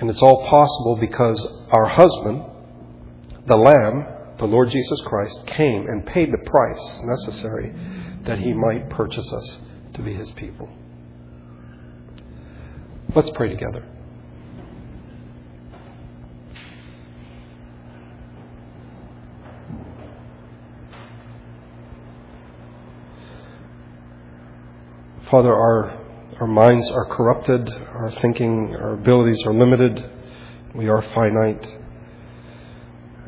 And 0.00 0.10
it's 0.10 0.22
all 0.22 0.46
possible 0.46 0.96
because 0.96 1.46
our 1.70 1.86
husband, 1.86 2.44
the 3.46 3.56
Lamb, 3.56 4.36
the 4.38 4.46
Lord 4.46 4.70
Jesus 4.70 5.00
Christ, 5.02 5.46
came 5.46 5.86
and 5.86 6.04
paid 6.04 6.32
the 6.32 6.50
price 6.50 7.00
necessary 7.04 7.72
that 8.22 8.38
he 8.38 8.52
might 8.52 8.90
purchase 8.90 9.32
us 9.32 9.60
to 9.94 10.02
be 10.02 10.12
his 10.12 10.30
people. 10.32 10.68
Let's 13.14 13.30
pray 13.30 13.48
together. 13.50 13.84
Father, 25.32 25.54
our, 25.54 25.98
our 26.40 26.46
minds 26.46 26.90
are 26.90 27.06
corrupted, 27.06 27.66
our 27.72 28.10
thinking, 28.20 28.76
our 28.76 28.92
abilities 28.92 29.42
are 29.46 29.54
limited, 29.54 30.04
we 30.74 30.90
are 30.90 31.00
finite. 31.00 31.78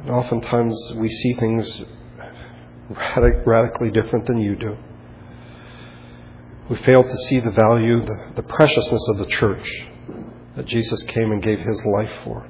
And 0.00 0.10
oftentimes 0.10 0.92
we 0.96 1.08
see 1.08 1.32
things 1.32 1.82
radically 3.46 3.90
different 3.90 4.26
than 4.26 4.36
you 4.36 4.54
do. 4.54 4.76
We 6.68 6.76
fail 6.76 7.04
to 7.04 7.16
see 7.16 7.40
the 7.40 7.52
value, 7.52 8.04
the, 8.04 8.32
the 8.36 8.42
preciousness 8.42 9.08
of 9.08 9.16
the 9.16 9.26
church 9.26 9.86
that 10.56 10.66
Jesus 10.66 11.02
came 11.04 11.32
and 11.32 11.42
gave 11.42 11.60
his 11.60 11.86
life 11.86 12.12
for. 12.22 12.46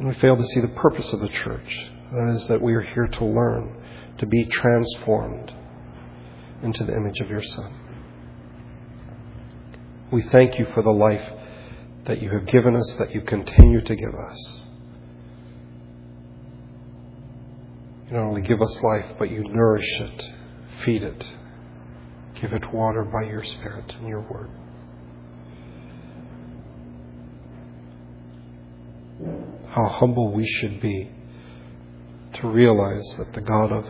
And 0.00 0.08
we 0.08 0.14
fail 0.14 0.36
to 0.36 0.46
see 0.46 0.58
the 0.58 0.74
purpose 0.74 1.12
of 1.12 1.20
the 1.20 1.28
church. 1.28 1.92
That 2.10 2.32
is, 2.34 2.48
that 2.48 2.60
we 2.60 2.74
are 2.74 2.80
here 2.80 3.06
to 3.06 3.24
learn, 3.24 3.80
to 4.18 4.26
be 4.26 4.46
transformed 4.46 5.54
into 6.62 6.84
the 6.84 6.94
image 6.94 7.20
of 7.20 7.30
your 7.30 7.42
Son. 7.42 7.74
We 10.10 10.22
thank 10.22 10.58
you 10.58 10.66
for 10.74 10.82
the 10.82 10.90
life 10.90 11.32
that 12.06 12.22
you 12.22 12.30
have 12.30 12.46
given 12.46 12.74
us, 12.74 12.96
that 12.98 13.14
you 13.14 13.20
continue 13.20 13.82
to 13.82 13.94
give 13.94 14.14
us. 14.14 14.66
You 18.06 18.14
not 18.14 18.24
only 18.24 18.40
give 18.40 18.62
us 18.62 18.82
life, 18.82 19.16
but 19.18 19.30
you 19.30 19.44
nourish 19.44 20.00
it, 20.00 20.30
feed 20.82 21.02
it, 21.02 21.32
give 22.40 22.54
it 22.54 22.72
water 22.72 23.04
by 23.04 23.28
your 23.28 23.44
Spirit 23.44 23.94
and 23.98 24.08
your 24.08 24.20
Word. 24.20 24.50
How 29.68 29.88
humble 29.88 30.32
we 30.32 30.46
should 30.46 30.80
be 30.80 31.10
to 32.34 32.48
realize 32.48 33.04
that 33.18 33.34
the 33.34 33.42
God 33.42 33.72
of 33.72 33.86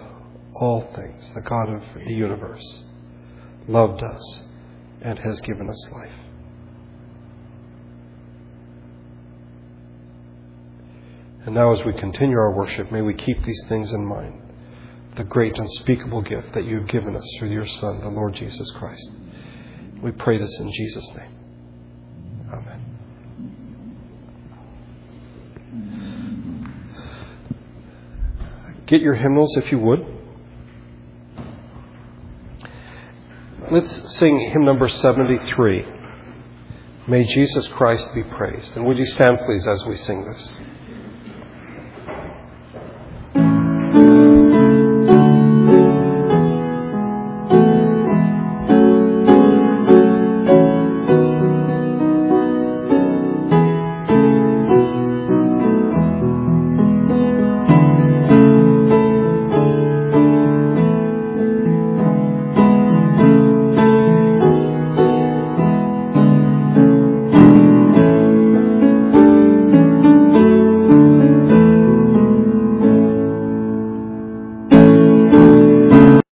all 0.60 0.82
things, 0.94 1.32
the 1.34 1.40
God 1.40 1.68
of 1.68 1.82
the 1.94 2.12
universe, 2.12 2.84
loved 3.66 4.02
us 4.02 4.42
and 5.02 5.18
has 5.18 5.40
given 5.40 5.68
us 5.68 5.90
life. 5.92 6.12
And 11.44 11.54
now, 11.54 11.72
as 11.72 11.84
we 11.84 11.92
continue 11.92 12.36
our 12.36 12.52
worship, 12.52 12.92
may 12.92 13.00
we 13.00 13.14
keep 13.14 13.42
these 13.44 13.64
things 13.68 13.92
in 13.92 14.04
mind 14.04 14.42
the 15.16 15.24
great 15.24 15.58
unspeakable 15.58 16.22
gift 16.22 16.52
that 16.52 16.64
you 16.64 16.78
have 16.78 16.88
given 16.88 17.16
us 17.16 17.24
through 17.38 17.50
your 17.50 17.66
Son, 17.66 18.00
the 18.00 18.08
Lord 18.08 18.34
Jesus 18.34 18.70
Christ. 18.72 19.10
We 20.00 20.12
pray 20.12 20.38
this 20.38 20.60
in 20.60 20.70
Jesus' 20.70 21.12
name. 21.16 21.34
Amen. 22.52 22.84
Get 28.86 29.00
your 29.02 29.16
hymnals 29.16 29.56
if 29.56 29.72
you 29.72 29.78
would. 29.80 30.17
Let's 33.70 34.16
sing 34.16 34.50
hymn 34.50 34.64
number 34.64 34.88
73. 34.88 35.86
May 37.06 37.24
Jesus 37.24 37.68
Christ 37.68 38.14
be 38.14 38.22
praised. 38.22 38.76
And 38.76 38.86
would 38.86 38.98
you 38.98 39.06
stand, 39.06 39.40
please, 39.44 39.66
as 39.66 39.84
we 39.84 39.96
sing 39.96 40.24
this? 40.24 40.60